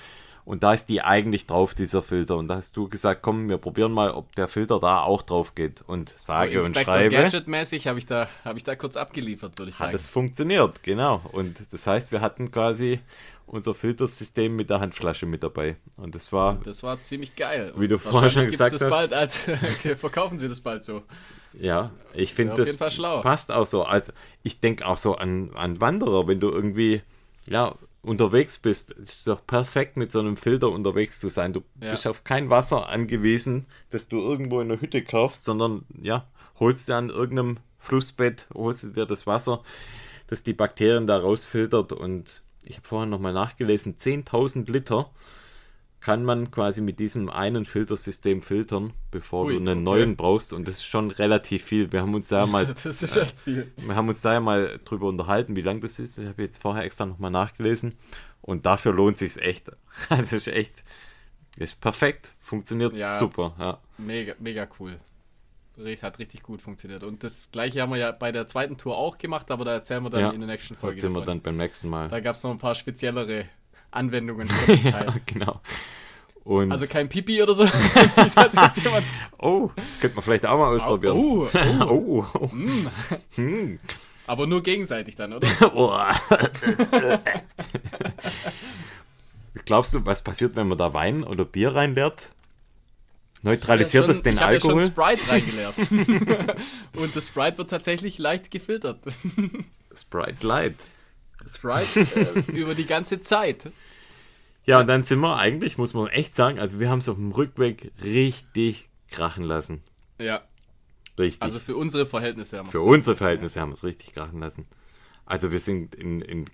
[0.49, 2.35] Und da ist die eigentlich drauf, dieser Filter.
[2.35, 5.53] Und da hast du gesagt, komm, wir probieren mal, ob der Filter da auch drauf
[5.53, 5.83] geht.
[5.85, 7.15] Und sage so, und schreibe.
[7.15, 9.93] Gadget-mäßig habe ich, da, hab ich da kurz abgeliefert, würde ich sagen.
[9.93, 11.21] Hat es funktioniert, genau.
[11.33, 12.99] Und das heißt, wir hatten quasi
[13.45, 15.75] unser Filtersystem mit der Handflasche mit dabei.
[15.97, 16.57] Und das war.
[16.63, 17.71] Das war ziemlich geil.
[17.77, 18.89] Wie du vorher schon gesagt hast.
[18.89, 19.37] Bald als,
[19.99, 21.03] verkaufen sie das bald so.
[21.53, 23.83] Ja, ich finde das passt auch so.
[23.83, 27.03] Also ich denke auch so an, an Wanderer, wenn du irgendwie
[27.45, 31.53] ja unterwegs bist, ist doch perfekt mit so einem Filter unterwegs zu sein.
[31.53, 31.91] Du ja.
[31.91, 36.27] bist auf kein Wasser angewiesen, das du irgendwo in der Hütte kaufst, sondern ja,
[36.59, 39.63] holst dir an irgendeinem Flussbett, holst du dir das Wasser,
[40.27, 45.09] das die Bakterien da rausfiltert und ich habe vorhin nochmal nachgelesen, 10.000 Liter
[46.01, 49.83] kann man quasi mit diesem einen Filtersystem filtern, bevor Ui, du einen okay.
[49.83, 50.53] neuen brauchst.
[50.53, 51.91] Und das ist schon relativ viel.
[51.91, 52.65] Wir haben uns da mal.
[52.83, 53.71] das ist echt viel.
[53.75, 56.17] Wir haben uns da ja mal drüber unterhalten, wie lang das ist.
[56.17, 57.95] Ich habe jetzt vorher extra nochmal nachgelesen.
[58.41, 59.71] Und dafür lohnt sich echt.
[60.09, 60.83] Das ist echt.
[61.57, 62.35] Ist perfekt.
[62.39, 63.53] Funktioniert ja, super.
[63.59, 63.79] Ja.
[63.97, 64.99] Mega, mega cool.
[66.01, 67.03] Hat richtig gut funktioniert.
[67.03, 70.03] Und das gleiche haben wir ja bei der zweiten Tour auch gemacht, aber da erzählen
[70.03, 70.97] wir dann ja, in der nächsten Folge.
[70.97, 72.09] Da sind wir dann beim nächsten Mal.
[72.09, 73.45] Da gab es noch ein paar speziellere
[73.91, 74.49] Anwendungen
[74.83, 75.61] ja, genau.
[76.43, 77.63] Und also kein Pipi oder so.
[79.37, 81.17] oh, das könnte man vielleicht auch mal ausprobieren.
[81.19, 82.39] Oh, oh, oh.
[82.39, 82.47] oh.
[82.55, 82.87] Mm.
[83.35, 83.79] Hm.
[84.25, 85.47] Aber nur gegenseitig dann, oder?
[89.65, 92.29] Glaubst du, was passiert, wenn man da Wein oder Bier reinleert?
[93.41, 94.83] Neutralisiert das den ich Alkohol?
[94.83, 95.75] Ich habe ja schon Sprite reingeleert.
[96.97, 98.99] Und das Sprite wird tatsächlich leicht gefiltert.
[99.95, 100.75] Sprite Light.
[101.47, 103.71] Sprite äh, über die ganze Zeit.
[104.65, 107.15] Ja, und dann sind wir eigentlich, muss man echt sagen, also wir haben es auf
[107.15, 109.81] dem Rückweg richtig krachen lassen.
[110.17, 110.43] Ja.
[111.17, 111.41] Richtig.
[111.41, 112.71] Also für unsere Verhältnisse haben wir es.
[112.71, 113.63] Für unsere Verhältnisse ja.
[113.63, 114.67] haben wir es richtig krachen lassen.
[115.25, 116.45] Also wir sind in, in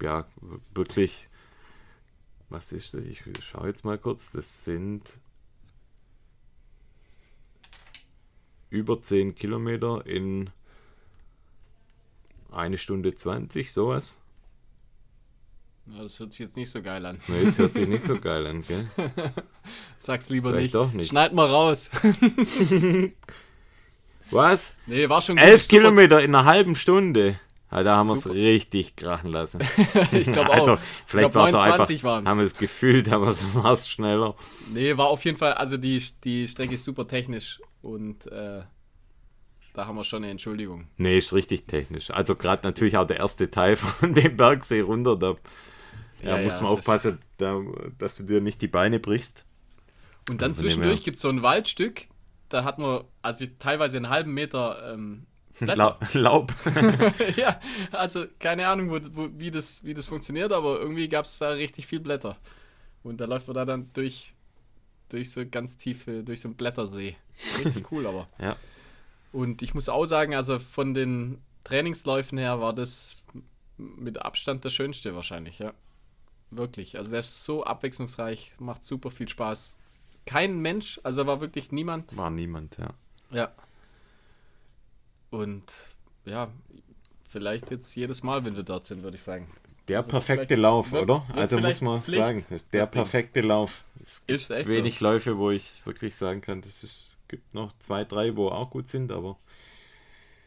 [0.00, 0.26] ja,
[0.74, 1.28] wirklich,
[2.48, 3.04] was ist das?
[3.04, 5.02] Ich schaue jetzt mal kurz, das sind
[8.70, 10.50] über 10 Kilometer in
[12.50, 14.21] eine Stunde 20, sowas.
[15.86, 17.18] Ja, das hört sich jetzt nicht so geil an.
[17.26, 18.86] Nee, das hört sich nicht so geil an, gell?
[19.98, 20.74] Sag's lieber Vielleicht nicht.
[20.74, 21.08] doch nicht.
[21.08, 21.90] Schneid mal raus.
[24.30, 24.74] Was?
[24.86, 25.44] Nee, war schon gut.
[25.44, 27.38] Elf Kilometer in einer halben Stunde.
[27.70, 29.60] Ja, da haben wir es richtig krachen lassen.
[30.12, 30.54] ich glaube auch.
[30.54, 32.28] Also, vielleicht war es einfach, waren's.
[32.28, 34.34] haben wir es gefühlt, aber es war es schneller.
[34.72, 38.62] Nee, war auf jeden Fall, also die, die Strecke ist super technisch und äh,
[39.74, 40.86] da haben wir schon eine Entschuldigung.
[40.98, 42.10] Nee, ist richtig technisch.
[42.10, 45.36] Also gerade natürlich auch der erste Teil von dem Bergsee runter, da
[46.22, 47.60] ja, ja, muss man aufpassen, da,
[47.98, 49.44] dass du dir nicht die Beine brichst.
[50.28, 52.06] Und dann also zwischendurch gibt es so ein Waldstück,
[52.48, 55.26] da hat man also teilweise einen halben Meter ähm,
[55.60, 56.52] La Laub.
[57.36, 57.60] ja,
[57.92, 61.50] also keine Ahnung, wo, wo, wie, das, wie das funktioniert, aber irgendwie gab es da
[61.50, 62.36] richtig viel Blätter.
[63.02, 64.34] Und da läuft man da dann durch,
[65.08, 67.16] durch so ganz tiefe, durch so einen Blättersee.
[67.64, 68.28] Richtig cool, aber.
[68.38, 68.56] ja.
[69.32, 73.16] Und ich muss auch sagen, also von den Trainingsläufen her war das
[73.76, 75.72] mit Abstand das Schönste wahrscheinlich, ja.
[76.54, 76.98] Wirklich.
[76.98, 79.74] Also der ist so abwechslungsreich, macht super viel Spaß.
[80.26, 82.14] Kein Mensch, also war wirklich niemand.
[82.16, 82.90] War niemand, ja.
[83.30, 83.52] Ja.
[85.30, 85.64] Und
[86.26, 86.52] ja,
[87.30, 89.50] vielleicht jetzt jedes Mal, wenn wir dort sind, würde ich sagen.
[89.88, 91.26] Der perfekte Lauf, wird, oder?
[91.28, 93.48] Wird also muss man Pflicht, sagen, das ist der perfekte Ding.
[93.48, 93.84] Lauf.
[93.98, 95.06] Es ist echt wenig so.
[95.06, 99.10] Läufe, wo ich wirklich sagen kann, es gibt noch zwei, drei, wo auch gut sind,
[99.10, 99.38] aber.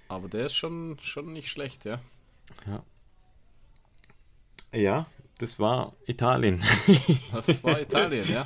[0.08, 2.00] Aber der ist schon, schon nicht schlecht, ja.
[2.68, 2.84] Ja.
[4.72, 6.62] Ja, das war Italien.
[7.32, 8.46] Das war Italien, ja.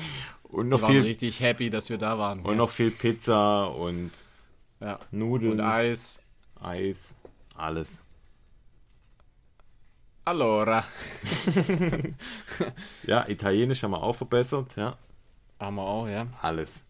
[0.44, 2.40] Und noch Die viel richtig happy, dass wir da waren.
[2.40, 2.56] Und ja.
[2.56, 4.10] noch viel Pizza und
[4.80, 4.98] ja.
[5.12, 5.52] Nudeln.
[5.52, 6.20] Und Eis.
[6.60, 7.16] Eis.
[7.54, 8.04] Alles.
[10.24, 10.84] Allora.
[13.06, 14.96] ja, Italienisch haben wir auch verbessert, ja.
[15.60, 16.26] Haben wir auch, ja.
[16.42, 16.84] Alles.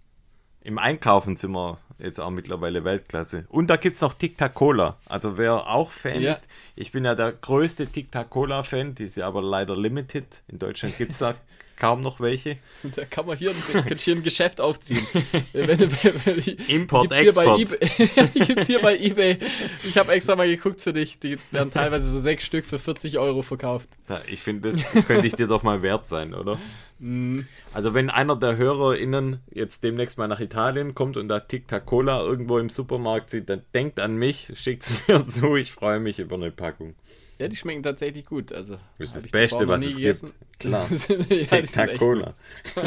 [0.63, 3.47] Im Einkaufen sind wir jetzt auch mittlerweile Weltklasse.
[3.49, 4.99] Und da gibt es noch Tic Tac Cola.
[5.07, 6.33] Also wer auch Fan ja.
[6.33, 9.77] ist, ich bin ja der größte Tic Tac Cola Fan, die ist ja aber leider
[9.77, 10.43] limited.
[10.49, 11.35] In Deutschland gibt es da
[11.81, 12.57] kaum noch welche.
[12.95, 15.05] Da kann man hier, ein, hier ein Geschäft aufziehen.
[15.53, 17.59] wenn, wenn, wenn, Import, Export.
[18.35, 19.39] Die gibt es hier bei Ebay.
[19.85, 21.19] Ich habe extra mal geguckt für dich.
[21.19, 23.91] Die werden teilweise so sechs Stück für 40 Euro verkauft.
[24.09, 26.59] Ja, ich finde, das könnte ich dir doch mal wert sein, oder?
[27.01, 27.41] Mm.
[27.73, 31.87] Also wenn einer der HörerInnen jetzt demnächst mal nach Italien kommt und da Tic Tac
[31.87, 36.01] Cola irgendwo im Supermarkt sieht, dann denkt an mich, schickt es mir zu, ich freue
[36.01, 36.95] mich über eine Packung.
[37.41, 38.53] Ja, die schmecken tatsächlich gut.
[38.53, 40.33] Also, das ist das Beste, was es gegessen.
[40.39, 40.61] gibt.
[40.61, 40.87] Klar.
[41.31, 42.35] ja, Tic Cola.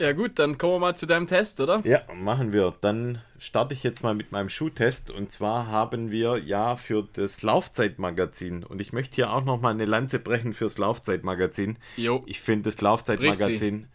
[0.00, 1.82] ja, gut, dann kommen wir mal zu deinem Test, oder?
[1.84, 2.76] Ja, machen wir.
[2.80, 5.10] Dann starte ich jetzt mal mit meinem Schuhtest.
[5.10, 8.62] Und zwar haben wir ja für das Laufzeitmagazin.
[8.62, 11.76] Und ich möchte hier auch nochmal eine Lanze brechen fürs Laufzeitmagazin.
[11.96, 12.22] Jo.
[12.26, 13.88] Ich finde das Laufzeitmagazin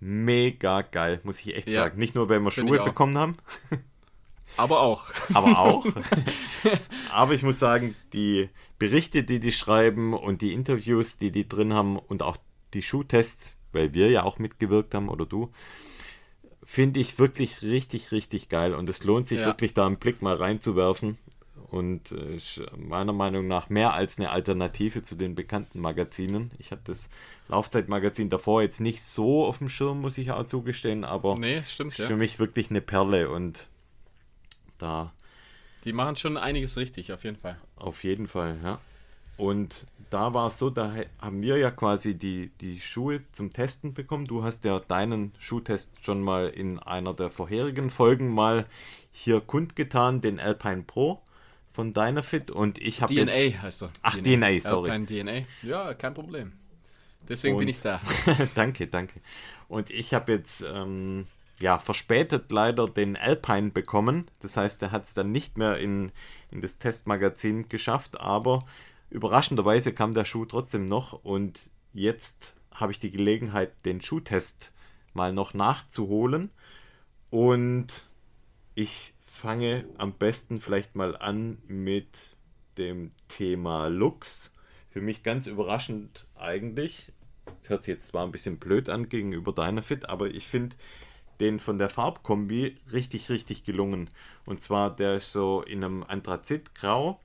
[0.00, 1.74] mega geil, muss ich echt ja.
[1.74, 1.98] sagen.
[1.98, 3.36] Nicht nur, weil wir Schuhe bekommen haben.
[4.58, 5.04] Aber auch.
[5.34, 5.86] Aber auch.
[7.12, 8.48] Aber ich muss sagen, die
[8.78, 12.36] Berichte, die die schreiben und die Interviews, die die drin haben und auch
[12.74, 15.50] die Schuhtests, weil wir ja auch mitgewirkt haben oder du,
[16.64, 18.74] finde ich wirklich richtig, richtig geil.
[18.74, 19.46] Und es lohnt sich ja.
[19.46, 21.18] wirklich, da einen Blick mal reinzuwerfen.
[21.70, 22.38] Und äh,
[22.78, 26.50] meiner Meinung nach mehr als eine Alternative zu den bekannten Magazinen.
[26.58, 27.10] Ich habe das
[27.48, 31.98] Laufzeitmagazin davor jetzt nicht so auf dem Schirm, muss ich auch zugestehen, aber nee, stimmt,
[31.98, 32.06] ja.
[32.06, 33.68] für mich wirklich eine Perle und
[34.78, 35.12] da.
[35.84, 37.56] Die machen schon einiges richtig, auf jeden Fall.
[37.76, 38.80] Auf jeden Fall, ja.
[39.36, 43.94] Und da war es so, da haben wir ja quasi die, die Schuhe zum Testen
[43.94, 44.26] bekommen.
[44.26, 48.66] Du hast ja deinen Schuhtest schon mal in einer der vorherigen Folgen mal
[49.12, 51.22] hier kundgetan, den Alpine Pro
[51.72, 53.92] von Dynafit und ich habe DNA jetzt, heißt er.
[54.02, 54.90] Ach, DNA, DNA sorry.
[54.90, 55.46] Alpine DNA.
[55.62, 56.52] Ja, kein Problem.
[57.28, 58.00] Deswegen und, bin ich da.
[58.56, 59.20] danke, danke.
[59.68, 61.28] Und ich habe jetzt ähm,
[61.60, 64.26] ja, verspätet leider den Alpine bekommen.
[64.40, 66.12] Das heißt, er hat es dann nicht mehr in,
[66.50, 68.64] in das Testmagazin geschafft, aber
[69.10, 74.72] überraschenderweise kam der Schuh trotzdem noch und jetzt habe ich die Gelegenheit, den Schuhtest
[75.14, 76.50] mal noch nachzuholen
[77.30, 78.06] und
[78.74, 82.36] ich fange am besten vielleicht mal an mit
[82.76, 84.52] dem Thema Lux.
[84.90, 87.12] Für mich ganz überraschend eigentlich.
[87.44, 90.76] Das hört sich jetzt zwar ein bisschen blöd an gegenüber deiner Fit, aber ich finde,
[91.40, 94.08] den von der Farbkombi richtig, richtig gelungen.
[94.44, 97.20] Und zwar, der ist so in einem Anthrazitgrau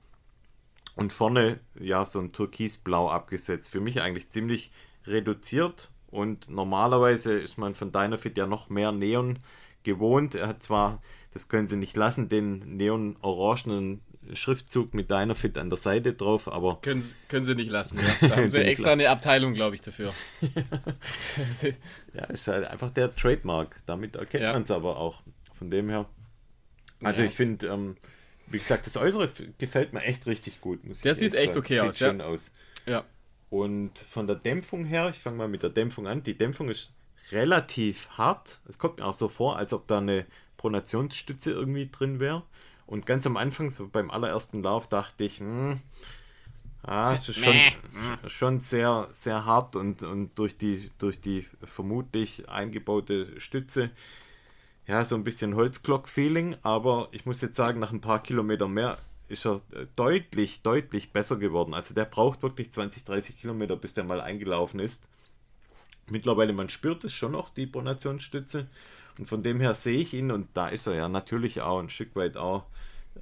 [0.96, 3.70] und vorne ja so ein Türkisblau abgesetzt.
[3.70, 4.70] Für mich eigentlich ziemlich
[5.06, 9.38] reduziert und normalerweise ist man von Dynafit ja noch mehr Neon
[9.82, 10.34] gewohnt.
[10.34, 11.02] Er hat zwar,
[11.32, 14.00] das können sie nicht lassen, den neon-orangenen
[14.32, 16.80] Schriftzug mit Dynafit an der Seite drauf, aber.
[16.80, 18.28] Können, können sie nicht lassen, ja.
[18.28, 20.12] Da haben sie extra eine Abteilung, glaube ich, dafür.
[22.14, 23.80] ja, ist halt einfach der Trademark.
[23.86, 24.52] Damit erkennt ja.
[24.52, 25.22] man es aber auch.
[25.58, 26.06] Von dem her.
[27.02, 27.28] Also ja.
[27.28, 27.96] ich finde, ähm,
[28.46, 30.80] wie gesagt, das Äußere gefällt mir echt richtig gut.
[31.04, 31.58] der sieht echt sagen.
[31.58, 31.98] okay sieht aus.
[31.98, 32.24] Schön ja.
[32.26, 32.52] aus.
[32.86, 33.04] Ja.
[33.50, 36.22] Und von der Dämpfung her, ich fange mal mit der Dämpfung an.
[36.22, 36.92] Die Dämpfung ist
[37.30, 38.60] relativ hart.
[38.68, 42.42] Es kommt mir auch so vor, als ob da eine Pronationsstütze irgendwie drin wäre.
[42.86, 45.80] Und ganz am Anfang, so beim allerersten Lauf, dachte ich, hm,
[46.82, 47.56] ah, es ist schon,
[48.26, 53.90] schon sehr, sehr hart und, und durch, die, durch die vermutlich eingebaute Stütze
[54.86, 58.98] ja, so ein bisschen Holzglock-Feeling, aber ich muss jetzt sagen, nach ein paar Kilometern mehr
[59.28, 61.72] ist er äh, deutlich, deutlich besser geworden.
[61.74, 65.08] Also der braucht wirklich 20, 30 Kilometer, bis der mal eingelaufen ist.
[66.10, 68.66] Mittlerweile, man spürt es schon noch, die Pronationsstütze.
[69.18, 71.88] Und von dem her sehe ich ihn und da ist er ja natürlich auch ein
[71.88, 72.64] Stück weit auch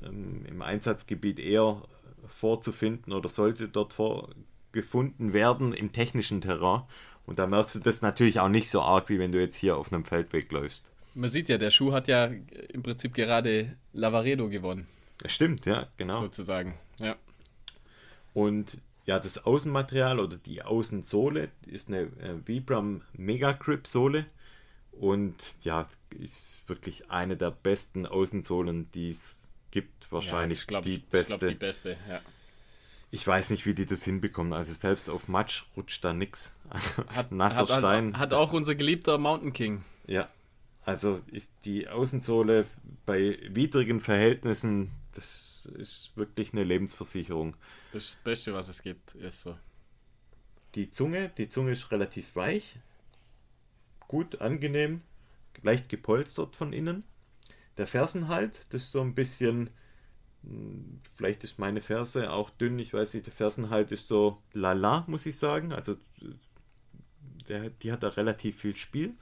[0.02, 1.82] ähm, im Einsatzgebiet eher
[2.28, 6.82] vorzufinden oder sollte dort vorgefunden werden im technischen Terrain.
[7.26, 9.76] Und da merkst du das natürlich auch nicht so arg, wie wenn du jetzt hier
[9.76, 10.90] auf einem Feldweg läufst.
[11.14, 14.86] Man sieht ja, der Schuh hat ja im Prinzip gerade Lavaredo gewonnen.
[15.18, 16.18] Das stimmt, ja, genau.
[16.20, 17.16] Sozusagen, ja.
[18.32, 24.26] Und ja, das Außenmaterial oder die Außensohle ist eine äh, Vibram Mega Grip Sohle
[24.92, 25.86] und ja,
[26.18, 26.34] ist
[26.66, 29.40] wirklich eine der besten Außensohlen, die es
[29.70, 30.10] gibt.
[30.10, 31.34] Wahrscheinlich ja, glaub, die beste.
[31.34, 32.20] Ich, glaub, die beste, ja.
[33.10, 34.52] Ich weiß nicht, wie die das hinbekommen.
[34.52, 36.56] Also selbst auf Matsch rutscht da nichts.
[37.08, 38.14] hat, nasser hat, Stein.
[38.14, 39.84] Hat, hat auch unser geliebter Mountain King.
[40.06, 40.26] Ja,
[40.84, 42.66] also ist die Außensohle
[43.06, 47.54] bei widrigen Verhältnissen, das ist wirklich eine Lebensversicherung.
[47.92, 49.56] Das Beste, was es gibt, ist so.
[50.74, 52.76] Die Zunge, die Zunge ist relativ weich,
[54.12, 55.00] gut, angenehm,
[55.62, 57.06] leicht gepolstert von innen.
[57.78, 59.70] Der Fersenhalt, das ist so ein bisschen,
[60.42, 65.04] hm, vielleicht ist meine Ferse auch dünn, ich weiß nicht, der Fersenhalt ist so lala,
[65.06, 65.72] muss ich sagen.
[65.72, 65.96] Also
[67.48, 69.12] der, die hat da relativ viel Spiel.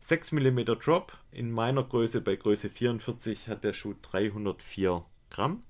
[0.00, 1.16] 6 mm Drop.
[1.32, 5.62] In meiner Größe, bei Größe 44, hat der Schuh 304 Gramm.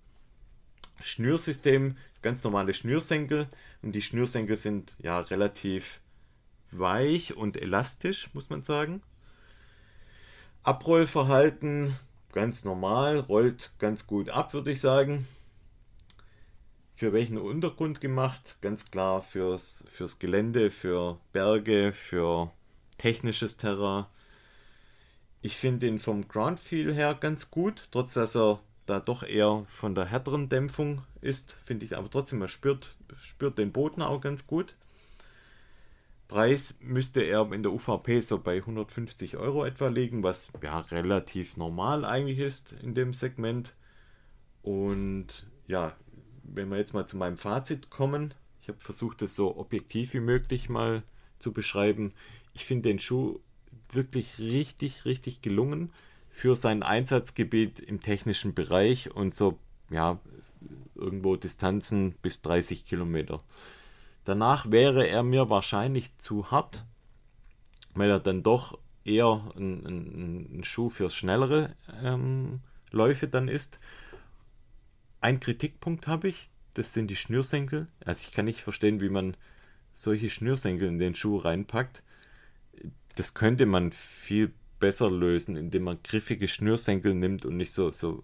[1.01, 3.47] Schnürsystem, ganz normale Schnürsenkel.
[3.83, 6.01] Und die Schnürsenkel sind ja relativ
[6.71, 9.03] weich und elastisch, muss man sagen.
[10.63, 11.97] Abrollverhalten
[12.33, 15.27] ganz normal, rollt ganz gut ab, würde ich sagen.
[16.95, 18.59] Für welchen Untergrund gemacht?
[18.61, 22.51] Ganz klar fürs, fürs Gelände, für Berge, für
[22.99, 24.07] technisches Terrain.
[25.43, 29.65] Ich finde ihn vom Ground Feel her ganz gut, trotz dass er da doch eher
[29.69, 34.21] von der härteren Dämpfung ist, finde ich aber trotzdem, man spürt, spürt den Boden auch
[34.21, 34.75] ganz gut.
[36.29, 41.57] Preis müsste er in der UVP so bei 150 Euro etwa liegen, was ja relativ
[41.57, 43.75] normal eigentlich ist in dem Segment.
[44.63, 45.95] Und ja,
[46.43, 50.21] wenn wir jetzt mal zu meinem Fazit kommen, ich habe versucht, das so objektiv wie
[50.21, 51.05] möglich mal
[51.39, 52.13] zu beschreiben.
[52.53, 53.39] Ich finde den Schuh
[53.93, 55.93] wirklich richtig, richtig gelungen
[56.31, 59.59] für sein Einsatzgebiet im technischen Bereich und so,
[59.91, 60.19] ja,
[60.97, 63.43] irgendwo Distanzen bis 30 Kilometer.
[64.27, 66.85] Danach wäre er mir wahrscheinlich zu hart,
[67.95, 72.61] weil er dann doch eher ein, ein, ein Schuh fürs schnellere ähm,
[72.91, 73.81] Läufe dann ist.
[75.23, 77.89] Ein Kritikpunkt habe ich, das sind die Schnürsenkel.
[78.05, 79.35] Also ich kann nicht verstehen, wie man
[79.95, 82.03] solche Schnürsenkel in den Schuh reinpackt
[83.17, 88.23] das könnte man viel besser lösen, indem man griffige Schnürsenkel nimmt und nicht so, so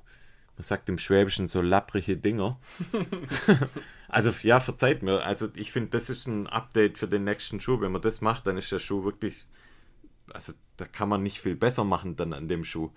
[0.62, 2.56] man sagt im Schwäbischen so lapprige Dinger.
[4.08, 5.24] also ja, verzeiht mir.
[5.24, 7.80] Also ich finde, das ist ein Update für den nächsten Schuh.
[7.80, 9.44] Wenn man das macht, dann ist der Schuh wirklich,
[10.32, 12.92] also da kann man nicht viel besser machen dann an dem Schuh.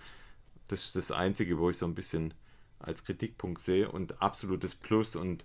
[0.68, 2.36] Das ist das Einzige, wo ich so ein bisschen
[2.78, 5.43] als Kritikpunkt sehe und absolutes Plus und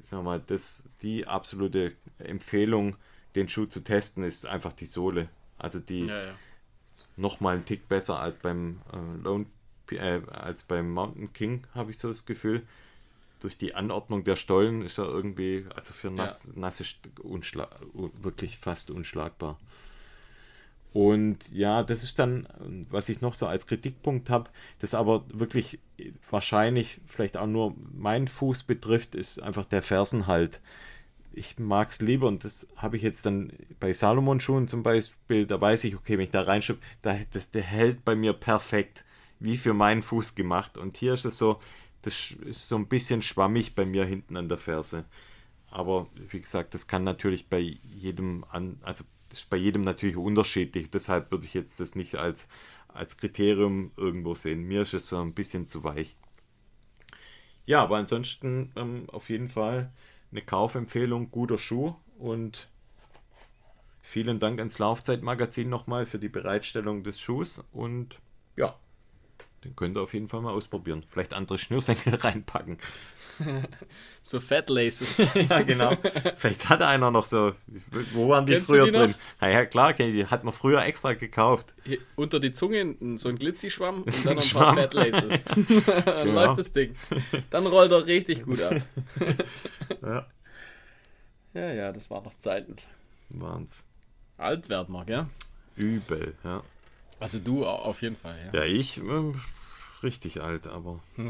[0.00, 2.96] sag mal, das, die absolute Empfehlung,
[3.36, 5.28] den Schuh zu testen, ist einfach die Sohle.
[5.58, 6.34] Also die ja, ja.
[7.14, 9.46] nochmal einen Tick besser als beim äh, Lone,
[9.92, 12.62] äh, als beim Mountain King, habe ich so das Gefühl.
[13.40, 16.60] Durch die Anordnung der Stollen ist er irgendwie, also für nass, ja.
[16.60, 16.84] nasse
[18.22, 19.58] wirklich fast unschlagbar.
[20.94, 22.48] Und ja, das ist dann,
[22.88, 25.78] was ich noch so als Kritikpunkt habe, das aber wirklich
[26.30, 30.60] wahrscheinlich vielleicht auch nur meinen Fuß betrifft, ist einfach der Fersenhalt
[31.36, 35.60] ich mag es lieber und das habe ich jetzt dann bei Salomon-Schuhen zum Beispiel, da
[35.60, 39.04] weiß ich, okay, wenn ich da reinschiebe, da, das, der hält bei mir perfekt,
[39.40, 40.78] wie für meinen Fuß gemacht.
[40.78, 41.60] Und hier ist es so,
[42.02, 45.04] das ist so ein bisschen schwammig bei mir hinten an der Ferse.
[45.70, 50.16] Aber wie gesagt, das kann natürlich bei jedem an, also das ist bei jedem natürlich
[50.16, 50.90] unterschiedlich.
[50.90, 52.48] Deshalb würde ich jetzt das nicht als,
[52.88, 54.62] als Kriterium irgendwo sehen.
[54.62, 56.16] Mir ist es so ein bisschen zu weich.
[57.66, 59.92] Ja, aber ansonsten ähm, auf jeden Fall
[60.30, 62.68] eine Kaufempfehlung, guter Schuh und
[64.00, 68.20] vielen Dank ans Laufzeitmagazin nochmal für die Bereitstellung des Schuhs und
[68.54, 68.78] ja,
[69.64, 71.04] den könnt ihr auf jeden Fall mal ausprobieren.
[71.10, 72.78] Vielleicht andere Schnürsenkel reinpacken.
[74.22, 75.18] so Fat Laces.
[75.34, 75.96] ja, genau.
[76.36, 77.52] Vielleicht hat einer noch so.
[78.12, 79.14] Wo waren die Kennst früher die drin?
[79.40, 81.74] Ja, ja, klar, die hat man früher extra gekauft.
[81.84, 85.42] Hier, unter die Zunge so ein Glitzy-Schwamm und dann noch ein paar Fat Laces.
[85.44, 86.46] dann genau.
[86.46, 86.94] läuft das Ding.
[87.50, 88.80] Dann rollt er richtig gut ab.
[90.02, 90.26] ja.
[91.56, 92.76] Ja, ja, das war noch Zeiten.
[93.30, 93.84] Waren's.
[94.36, 95.26] Alt werden wir, gell?
[95.76, 96.62] Übel, ja.
[97.18, 98.60] Also du auf jeden Fall, ja.
[98.60, 99.32] Ja, ich äh,
[100.02, 101.00] richtig alt, aber.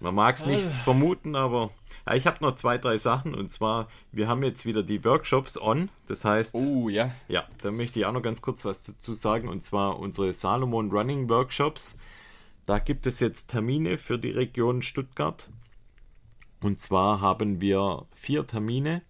[0.00, 0.70] Man mag es nicht ah.
[0.70, 1.70] vermuten, aber
[2.06, 3.34] ja, ich habe noch zwei, drei Sachen.
[3.34, 5.90] Und zwar, wir haben jetzt wieder die Workshops on.
[6.06, 7.14] Das heißt, oh ja.
[7.28, 9.48] Ja, da möchte ich auch noch ganz kurz was dazu sagen.
[9.48, 11.96] Und zwar unsere Salomon Running Workshops.
[12.66, 15.48] Da gibt es jetzt Termine für die Region Stuttgart.
[16.60, 19.02] Und zwar haben wir vier Termine.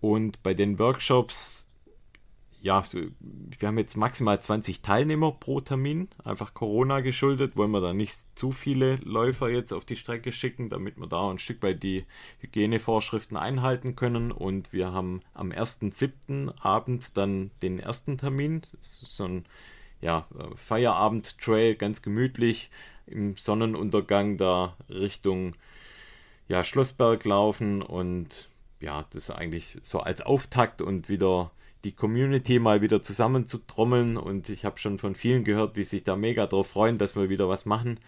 [0.00, 1.61] Und bei den Workshops
[2.62, 7.92] ja, wir haben jetzt maximal 20 Teilnehmer pro Termin, einfach Corona geschuldet, wollen wir da
[7.92, 11.82] nicht zu viele Läufer jetzt auf die Strecke schicken, damit wir da ein Stück weit
[11.82, 12.04] die
[12.38, 14.30] Hygienevorschriften einhalten können.
[14.30, 16.54] Und wir haben am 1.7.
[16.60, 18.62] abends dann den ersten Termin.
[18.76, 19.44] Das ist so ein
[20.00, 22.70] ja, Feierabend-Trail, ganz gemütlich
[23.06, 25.56] im Sonnenuntergang da Richtung
[26.46, 31.50] ja, Schlossberg laufen und ja, das ist eigentlich so als Auftakt und wieder
[31.84, 34.16] die Community mal wieder zusammenzutrommeln.
[34.16, 37.28] Und ich habe schon von vielen gehört, die sich da mega drauf freuen, dass wir
[37.28, 38.00] wieder was machen.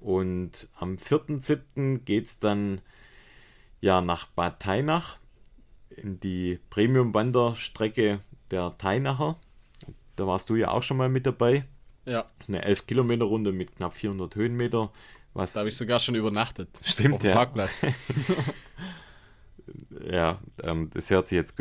[0.00, 1.98] Und am 4.7.
[2.04, 2.80] geht es dann
[3.80, 5.18] ja nach Bad Teinach
[5.90, 8.20] in die Premium-Wanderstrecke
[8.50, 9.36] der Teinacher.
[10.16, 11.64] Da warst du ja auch schon mal mit dabei.
[12.04, 12.26] Ja.
[12.46, 14.90] Eine 11 Kilometer Runde mit knapp 400 Höhenmeter.
[15.34, 16.68] Was da habe ich sogar schon übernachtet.
[16.82, 17.34] Stimmt, ja.
[17.34, 17.82] Parkplatz.
[20.10, 21.58] Ja, ähm, das hört sich jetzt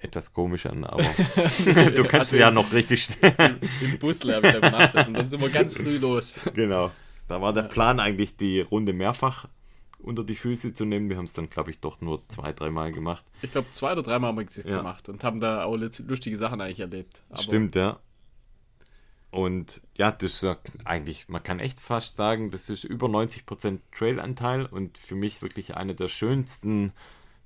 [0.00, 1.02] etwas komisch an, aber
[1.64, 3.58] du kannst also ja noch richtig schnell.
[3.80, 6.40] Im Bus habe ich übernachtet und dann sind wir ganz früh los.
[6.54, 6.90] Genau.
[7.28, 9.48] Da war der Plan eigentlich, die Runde mehrfach
[9.98, 11.08] unter die Füße zu nehmen.
[11.08, 13.24] Wir haben es dann, glaube ich, doch nur zwei, dreimal gemacht.
[13.42, 14.78] Ich glaube, zwei oder dreimal haben wir es ja.
[14.78, 17.22] gemacht und haben da auch lustige Sachen eigentlich erlebt.
[17.30, 17.98] Aber Stimmt, ja.
[19.30, 24.64] Und ja, das ist eigentlich, man kann echt fast sagen, das ist über 90% Trailanteil
[24.64, 26.92] und für mich wirklich eine der schönsten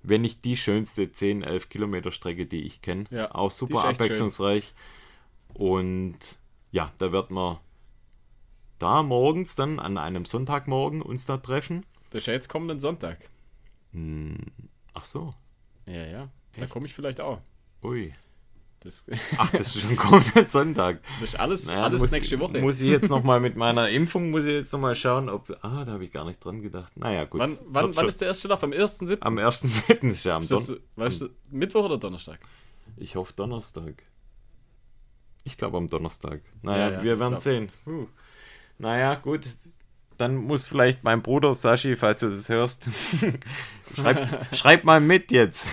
[0.02, 3.04] wenn nicht die schönste 10, 11 Kilometer Strecke, die ich kenne.
[3.10, 4.74] Ja, auch super abwechslungsreich.
[5.54, 6.18] Und
[6.70, 7.58] ja, da wird man
[8.78, 11.86] da morgens dann an einem Sonntagmorgen uns da treffen.
[12.10, 13.18] Das ist ja jetzt kommenden Sonntag.
[13.92, 14.38] Hm,
[14.92, 15.34] ach so.
[15.86, 16.22] Ja, ja.
[16.52, 16.62] Echt?
[16.62, 17.40] Da komme ich vielleicht auch.
[17.82, 18.14] Ui.
[18.82, 19.04] Das
[19.38, 21.00] Ach, das ist schon kommenden Sonntag.
[21.20, 22.60] Das ist alles, naja, alles muss, nächste Woche.
[22.60, 25.50] Muss ich jetzt nochmal mit meiner Impfung, muss ich jetzt nochmal schauen, ob.
[25.62, 26.96] Ah, da habe ich gar nicht dran gedacht.
[26.96, 27.40] Naja, gut.
[27.40, 28.62] Wann, wann, wann ist der erste Lauf?
[28.64, 29.18] Am 1.7.?
[29.20, 30.10] Am 1.7.
[30.10, 30.78] ist ja am Donnerstag.
[30.96, 32.40] Weißt du, Mittwoch oder Donnerstag?
[32.96, 34.02] Ich hoffe Donnerstag.
[35.44, 36.40] Ich glaube am Donnerstag.
[36.62, 37.68] Naja, ja, ja, wir werden sehen.
[37.84, 38.06] Puh.
[38.78, 39.46] Naja, gut
[40.22, 42.88] dann muss vielleicht mein Bruder Sashi, falls du das hörst,
[43.96, 45.66] schreib, schreib mal mit jetzt.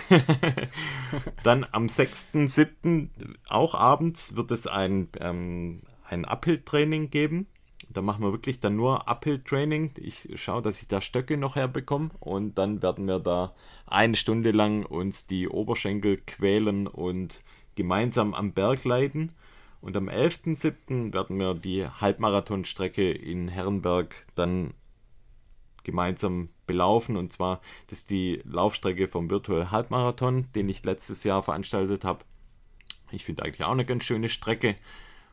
[1.44, 3.10] dann am 6.7.
[3.48, 7.46] auch abends wird es ein, ähm, ein Uphill-Training geben.
[7.90, 9.92] Da machen wir wirklich dann nur Uphill-Training.
[9.98, 13.54] Ich schaue, dass ich da Stöcke noch herbekomme und dann werden wir da
[13.86, 17.44] eine Stunde lang uns die Oberschenkel quälen und
[17.76, 19.34] gemeinsam am Berg leiten.
[19.82, 21.14] Und am 11.07.
[21.14, 24.74] werden wir die Halbmarathonstrecke in Herrenberg dann
[25.84, 27.18] gemeinsam belaufen.
[27.18, 32.26] Und zwar, das ist die Laufstrecke vom Virtual Halbmarathon, den ich letztes Jahr veranstaltet habe.
[33.12, 34.76] Ich finde eigentlich auch eine ganz schöne Strecke.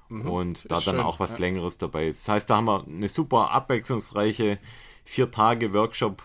[0.08, 1.38] Mhm, und da dann schön, auch was ja.
[1.38, 2.08] Längeres dabei.
[2.08, 4.58] Das heißt, da haben wir eine super abwechslungsreiche
[5.04, 6.22] vier Tage Workshop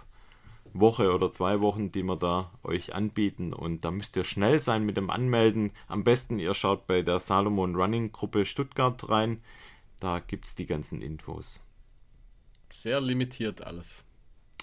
[0.74, 3.54] Woche oder zwei Wochen, die wir da euch anbieten.
[3.54, 5.72] Und da müsst ihr schnell sein mit dem Anmelden.
[5.88, 9.42] Am besten ihr schaut bei der Salomon Running Gruppe Stuttgart rein.
[10.00, 11.64] Da gibt es die ganzen Infos.
[12.72, 14.06] Sehr limitiert alles.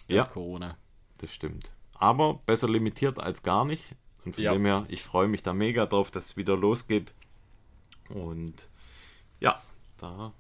[0.09, 0.25] Ja.
[0.25, 0.77] Corona.
[1.19, 1.75] Das stimmt.
[1.95, 3.95] Aber besser limitiert als gar nicht.
[4.25, 4.53] Und von ja.
[4.53, 7.13] dem her, ich freue mich da mega drauf, dass es wieder losgeht.
[8.09, 8.69] Und
[9.41, 9.61] ja,
[9.99, 10.33] da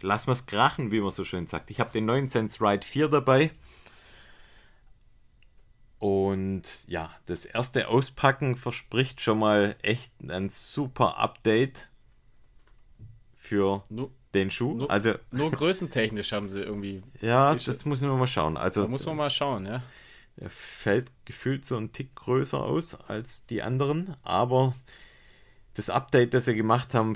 [0.00, 1.70] lassen wir es krachen, wie man so schön sagt.
[1.70, 3.50] Ich habe den neuen Sense Ride 4 dabei.
[6.00, 11.90] Und ja, das erste Auspacken verspricht schon mal echt ein super Update
[13.36, 14.72] für nur, den Schuh.
[14.72, 17.02] Nur, also nur größentechnisch haben sie irgendwie.
[17.20, 18.56] Ja, das müssen wir mal schauen.
[18.56, 19.80] Also da muss man mal schauen, ja.
[20.38, 24.74] Er fällt gefühlt so ein Tick größer aus als die anderen, aber
[25.74, 27.14] das Update, das sie gemacht haben,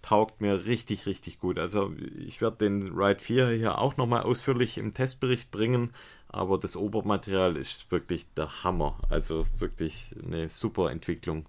[0.00, 1.58] taugt mir richtig, richtig gut.
[1.58, 5.92] Also ich werde den Ride 4 hier auch nochmal ausführlich im Testbericht bringen
[6.28, 8.98] aber das Obermaterial ist wirklich der Hammer.
[9.08, 11.46] Also wirklich eine super Entwicklung.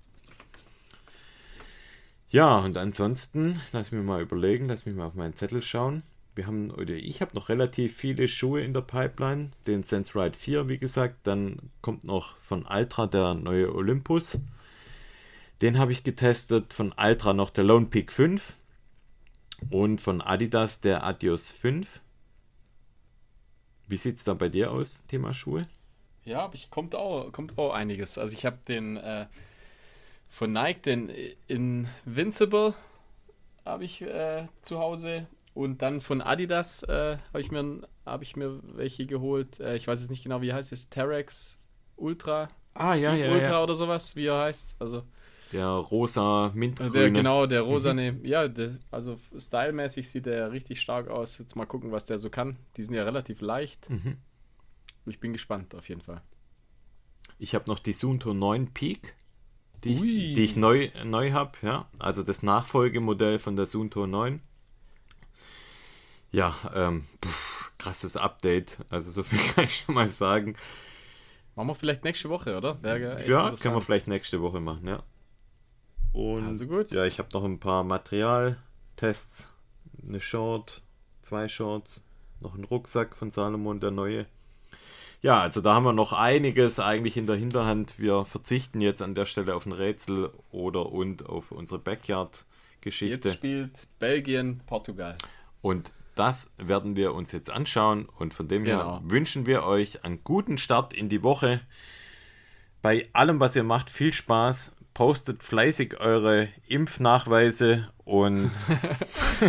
[2.30, 6.04] Ja, und ansonsten, lass mich mal überlegen, lass mich mal auf meinen Zettel schauen.
[6.36, 9.50] Wir haben, oder ich habe noch relativ viele Schuhe in der Pipeline.
[9.66, 11.26] Den Sense Ride 4, wie gesagt.
[11.26, 14.40] Dann kommt noch von Altra der neue Olympus.
[15.62, 16.74] Den habe ich getestet.
[16.74, 18.54] Von Altra noch der Lone Peak 5.
[19.72, 21.88] Und von Adidas der Adios 5.
[23.88, 25.64] Wie sieht es da bei dir aus, Thema Schuhe?
[26.26, 28.18] Ja, ich kommt auch, kommt auch einiges.
[28.18, 29.28] Also ich habe den äh,
[30.30, 31.10] von Nike den
[31.48, 32.74] Invincible
[33.66, 35.28] habe ich äh, zu Hause.
[35.54, 39.60] Und dann von Adidas äh, habe ich, mir, hab ich mir welche geholt.
[39.60, 40.90] Äh, ich weiß jetzt nicht genau, wie heißt es.
[40.90, 41.58] Terex
[41.96, 42.48] Ultra.
[42.74, 43.32] Ah, ja, ja.
[43.32, 43.64] Ultra ja.
[43.64, 44.76] oder sowas, wie er heißt.
[44.80, 45.04] Also,
[45.52, 46.92] der rosa Mintgrüne.
[46.92, 48.14] der, genau, der rosane.
[48.14, 48.26] Mhm.
[48.26, 51.38] Ja, der, also stylmäßig sieht der richtig stark aus.
[51.38, 52.58] Jetzt mal gucken, was der so kann.
[52.76, 53.90] Die sind ja relativ leicht.
[53.90, 54.18] Mhm.
[55.06, 56.22] Ich bin gespannt auf jeden Fall.
[57.40, 59.16] Ich habe noch die Sunto 9 Peak,
[59.84, 61.52] die ich, die ich neu, neu habe.
[61.62, 61.88] Ja?
[62.00, 64.42] Also das Nachfolgemodell von der Sunto 9.
[66.32, 68.80] Ja, ähm, pff, krasses Update.
[68.90, 70.56] Also so viel kann ich schon mal sagen.
[71.56, 72.78] Machen wir vielleicht nächste Woche, oder?
[72.84, 75.04] ja, können wir vielleicht nächste Woche machen, ja.
[76.14, 76.92] Und also gut.
[76.92, 79.50] ja, ich habe noch ein paar Materialtests.
[80.08, 80.82] Eine Short,
[81.22, 82.04] zwei Shorts,
[82.40, 84.26] noch ein Rucksack von Salomon, der neue.
[85.22, 88.00] Ja, also da haben wir noch einiges eigentlich in der Hinterhand.
[88.00, 93.30] Wir verzichten jetzt an der Stelle auf ein Rätsel oder und auf unsere Backyard-Geschichte.
[93.30, 95.18] Jetzt spielt Belgien, Portugal.
[95.62, 99.00] Und das werden wir uns jetzt anschauen und von dem genau.
[99.00, 101.62] her wünschen wir euch einen guten Start in die Woche.
[102.82, 104.76] Bei allem, was ihr macht, viel Spaß.
[104.98, 108.50] Postet fleißig eure Impfnachweise und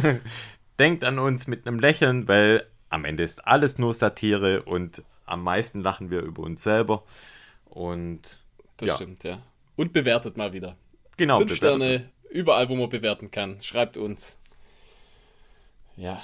[0.79, 5.43] denkt an uns mit einem Lächeln, weil am Ende ist alles nur Satire und am
[5.43, 7.03] meisten lachen wir über uns selber.
[7.65, 8.43] Und
[8.77, 8.95] das ja.
[8.97, 9.39] stimmt, ja.
[9.75, 10.77] Und bewertet mal wieder.
[11.17, 11.39] Genau.
[11.39, 13.59] Fünf Sterne überall, wo man bewerten kann.
[13.63, 14.39] Schreibt uns.
[15.97, 16.23] Ja,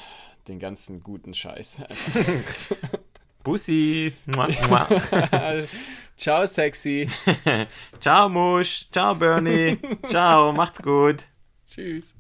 [0.49, 1.83] den ganzen guten Scheiß.
[3.45, 4.13] Bussi.
[6.17, 7.09] Ciao, sexy.
[8.01, 8.87] Ciao, Musch.
[8.91, 9.79] Ciao, Bernie.
[10.09, 11.25] Ciao, macht's gut.
[11.69, 12.17] Tschüss.